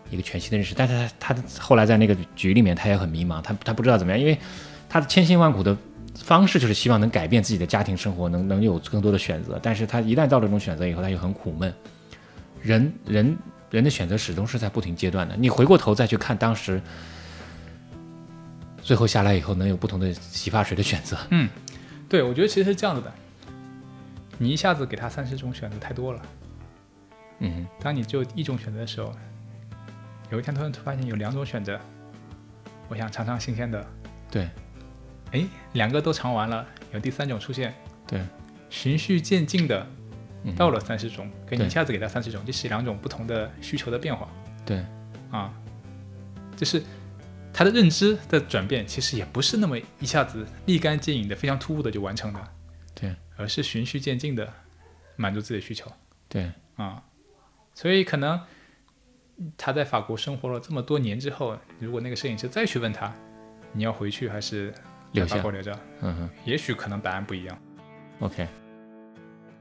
[0.09, 0.73] 一个全新的认识。
[0.73, 4.37] 但是他他后来在那个局里面，他也很迷茫，他他不知道怎么样，因为
[4.87, 5.75] 他的千辛万苦的
[6.15, 9.59] 方式就是希望能改变自己的家庭生活，能能有更多的选择。
[9.61, 11.73] 但是他一旦到了这种选择以后，他又很苦闷。
[12.61, 13.37] 人人
[13.69, 15.35] 人的选择始终是在不停阶段的。
[15.35, 16.81] 你回过头再去看当时。
[18.81, 21.15] 最后下来以后，能有不同的洗发水的选择。
[21.29, 21.47] 嗯
[22.07, 23.13] 对，我觉得其实是这样子的，
[24.39, 26.21] 你一下子给他三十种选择太多了，
[27.39, 29.13] 嗯当你只有一种选择的时候，
[30.31, 31.79] 有一天突然发现有两种选择，
[32.87, 33.85] 我想尝尝新鲜的，
[34.31, 34.49] 对
[35.33, 37.75] 哎，两个都尝完了，有第三种出现，
[38.07, 38.25] 对，
[38.71, 39.98] 循序渐进的嗯
[40.55, 44.29] 到了三十种，跟你一下子给他三十种，这是两种不同的需求的变化。
[44.65, 44.83] 对。
[45.31, 45.53] 啊，
[46.55, 46.81] 就是
[47.53, 52.47] 他的认知的转变，其实也不是那么一下子立竿见影的、非常突兀的就完成的，
[52.95, 54.51] 对，而是循序渐进的
[55.15, 55.91] 满足自己的需求
[56.27, 56.51] 对。
[56.77, 57.03] 啊，
[57.75, 58.41] 所以可能
[59.55, 63.13] 他在法国生活了这么多年之后，如果那个摄影师再去问他，
[63.71, 64.73] 你要回去还是
[65.11, 66.29] 留下在法国留着，嗯哼。
[66.43, 67.55] 也许可能答案不一样
[68.19, 68.47] ，OK，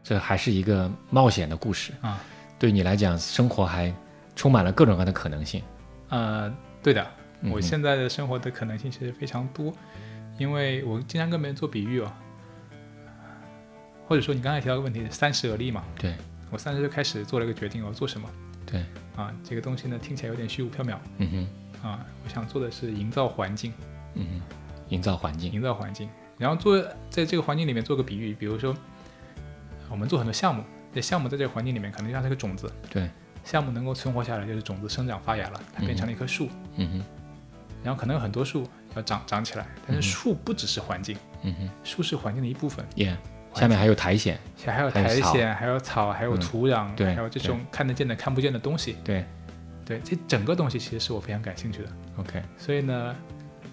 [0.02, 2.20] 这还是一个冒险的故事啊。
[2.58, 3.94] 对你来讲，生活还
[4.34, 5.62] 充满了各种各样的可能性。
[6.08, 7.06] 呃，对的，
[7.50, 9.72] 我现在的生活的可能性其实非常多，
[10.38, 12.12] 因为我经常跟别人做比喻哦，
[14.08, 16.14] 或者说你刚才提到个问题，三十而立嘛，对
[16.50, 18.28] 我三十就开始做了一个决定，我要做什么
[18.66, 18.84] 对，
[19.14, 19.32] 啊？
[19.44, 21.48] 这个东西呢听起来有点虚无缥缈嗯
[21.82, 23.72] 哼啊，我想做的是营造环境，
[24.14, 24.42] 嗯哼，
[24.88, 25.52] 营造环境。
[25.52, 28.74] 营造环境，然后做在这个环境里面做个比喻，比如说
[29.90, 30.62] 我们做很多项目，
[30.94, 33.08] 这项目在这个环境里面可能就像是个种子，对，
[33.44, 37.04] 项目能够存活下来，就是种子生长发芽了，它变成了一棵树，嗯哼
[37.84, 38.66] 然后可能有很多树
[38.96, 43.16] 要长长起来，但是树不只是环境，嗯哼树是环境的一部分，Yeah，
[43.54, 44.36] 下面还有苔藓，
[44.66, 48.96] 还有还有苔藓，还有草，还有嗯土壤，对还有这种看得见的、看不见的东西。
[49.04, 49.24] 对
[49.86, 51.88] 对，这整个东西其实是我非常感兴趣的。
[52.18, 53.16] ，OK，所以呢，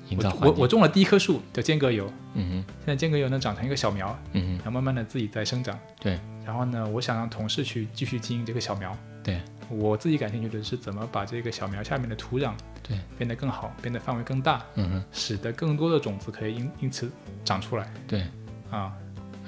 [0.10, 0.47] 营造环境。
[0.47, 5.78] 我我我种了第一棵树叫间隔油，嗯哼，现在间隔油能长成一个小苗，嗯然后慢慢的自己在生长。
[5.99, 8.95] 对，然后呢，我想让同事去继续经营这个小苗。
[9.24, 12.53] 对，我自己感兴趣的是怎么把这个小苗下面的土壤
[12.84, 17.12] 对变得更好，变得范围更大，嗯哼，使得更多的种子可以因因此
[17.43, 18.26] 长出来对
[18.70, 18.93] 啊。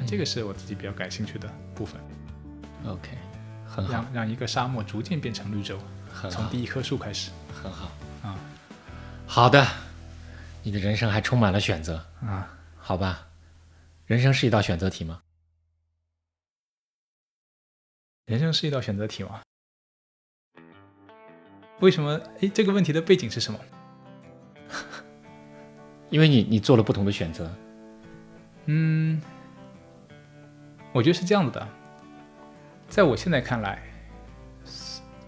[0.05, 1.99] 这个是我自己比较感兴趣的部分
[2.85, 3.09] ，，OK，
[3.65, 5.75] 很好，让让一个沙漠逐渐变成绿洲，
[6.29, 7.91] 从第一棵树开始很好
[8.21, 8.35] 啊。
[9.25, 9.65] 好的，
[10.67, 12.53] 你的人生还充满了选择，啊。
[12.77, 13.25] 好吧？
[14.05, 15.21] 人生是一道选择题吗？
[18.25, 19.41] 人生是一道选择题吗？
[21.79, 22.19] 为什么？
[22.41, 23.57] 诶，这个问题的背景是什么？
[26.11, 27.49] 因为你你做了不同的选择，
[28.65, 29.21] 嗯，
[30.91, 31.65] 我觉得是这样子的，
[32.89, 33.81] 在我现在看来，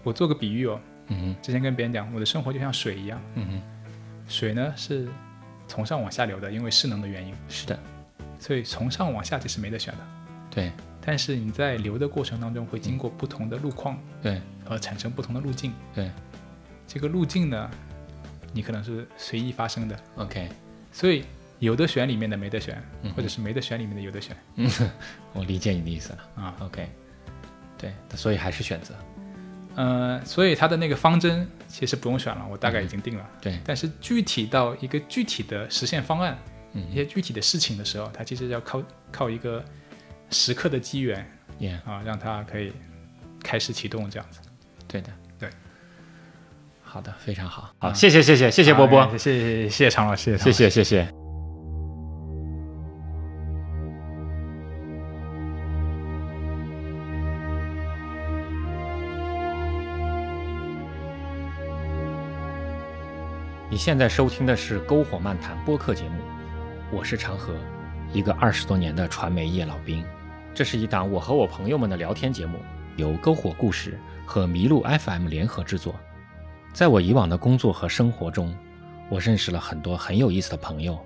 [0.02, 3.62] 我做个比喻哦，嗯哼之前跟别人讲，我的生活就像水一样，嗯哼，
[4.28, 5.08] 水呢是
[5.70, 7.78] 从上往下流的，因为势能的原因，是的，
[8.40, 10.00] 所以从上往下这是没得选的。
[10.50, 10.72] 对。
[11.00, 14.40] 但是你在流的过程当中，会经过不同的路况对。
[14.68, 15.72] 而产生不同的路径。
[15.94, 16.10] 对。
[16.88, 17.70] 这个路径呢，
[18.52, 20.48] 你可能是随意发生的，，OK，
[20.90, 21.24] 所以
[21.60, 23.14] 有的选里面的没得选，嗯。
[23.14, 24.36] 或者是没得选里面的有的选。
[24.56, 24.68] 嗯
[25.32, 26.18] 我理解你的意思了。
[26.42, 26.54] 啊。
[26.58, 26.88] ，OK，
[27.78, 28.94] 对，所以还是选择，
[29.76, 33.24] 呃，所以它的那个方针其实不用选了，我大概已经定了。
[33.40, 36.36] 对，但是具体到一个具体的实现方案，
[36.72, 36.84] 嗯。
[36.90, 39.64] 一些具体的事情的时候，它其实要靠靠一个
[40.30, 41.18] 时刻的机缘
[41.86, 42.72] 啊，让它可以
[43.42, 44.40] 开始启动这样子。
[44.88, 45.48] 对的，对。
[46.82, 51.19] 好的，非常好，啊好，谢谢谢谢谢谢波波，谢谢谢谢谢常老师，谢谢谢谢。
[63.80, 66.20] 现在收听的是《篝火漫谈》播客节目，
[66.92, 67.54] 我是长河，
[68.12, 70.04] 一个二十多年的传媒业老兵。
[70.54, 72.58] 这是一档我和我朋友们的聊天节目，
[72.96, 75.94] 由篝火故事和麋鹿 FM 联合制作。
[76.74, 78.54] 在我以往的工作和生活中，
[79.08, 80.98] 我认识了很多很有意思的朋友，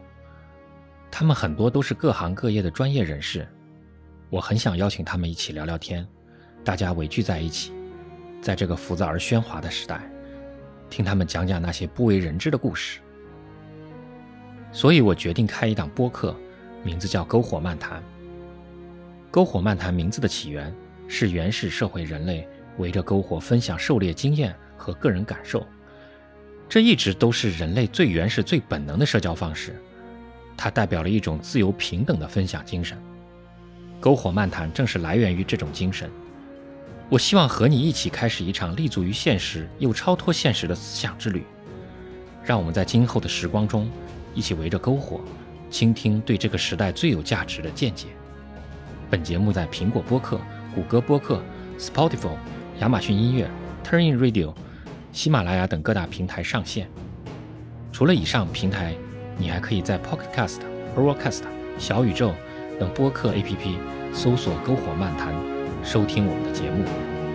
[1.13, 3.47] 他们很多都是各行各业的专业人士。
[4.31, 6.05] 我很想邀请他们一起聊聊天，
[6.65, 7.73] 大家围聚在一起，
[8.43, 10.01] 在这个浮躁而喧哗的时代，
[10.95, 13.01] 听他们讲讲那些不为人知的故事。
[14.71, 16.37] 所以我决定开一档播客，
[16.85, 18.01] 名字叫《篝火漫谈》。
[19.33, 20.73] 篝火漫谈名字的起源
[21.09, 22.47] 是原始社会人类
[22.79, 25.67] 围着篝火分享狩猎经验和个人感受，
[26.69, 29.75] 这一直都是人类最原始、最本能的社交方式。
[30.57, 32.97] 它代表了一种自由平等的分享精神。
[34.01, 36.09] 篝火漫谈正是来源于这种精神。
[37.11, 41.45] 我希望和你一起开始一场立足于现实又超脱现实的思想之旅。
[42.43, 43.91] 让我们在今后的时光中，
[44.35, 45.21] 一起围着篝火，
[45.71, 48.09] 倾听对这个时代最有价值的见解。
[49.11, 50.41] 本节目在苹果播客、
[50.75, 51.43] 谷歌播客、
[51.79, 52.37] Spotify、
[52.81, 53.49] 亚马逊音乐、
[53.85, 54.55] Turnin Radio、
[55.13, 56.89] 喜马拉雅等各大平台上线。
[57.93, 58.95] 除了以上平台，
[59.39, 60.61] 你还可以在 Pocket Cast、
[60.97, 61.43] Overcast、
[61.79, 62.35] 小宇宙
[62.81, 63.77] 等播客 APP
[64.13, 65.33] 搜索“篝火漫谈”，
[65.85, 66.85] 收听我们的节目。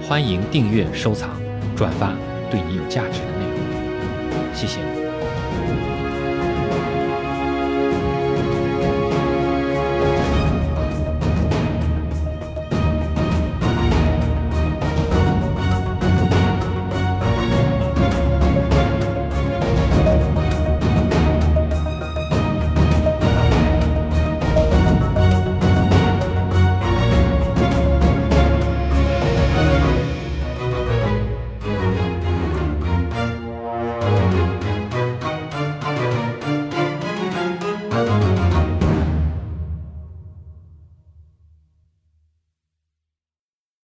[0.08, 1.39] 欢迎订阅、收藏、
[1.76, 2.14] 转发
[2.50, 4.56] 对你有价值的内容。
[4.56, 5.89] 谢谢。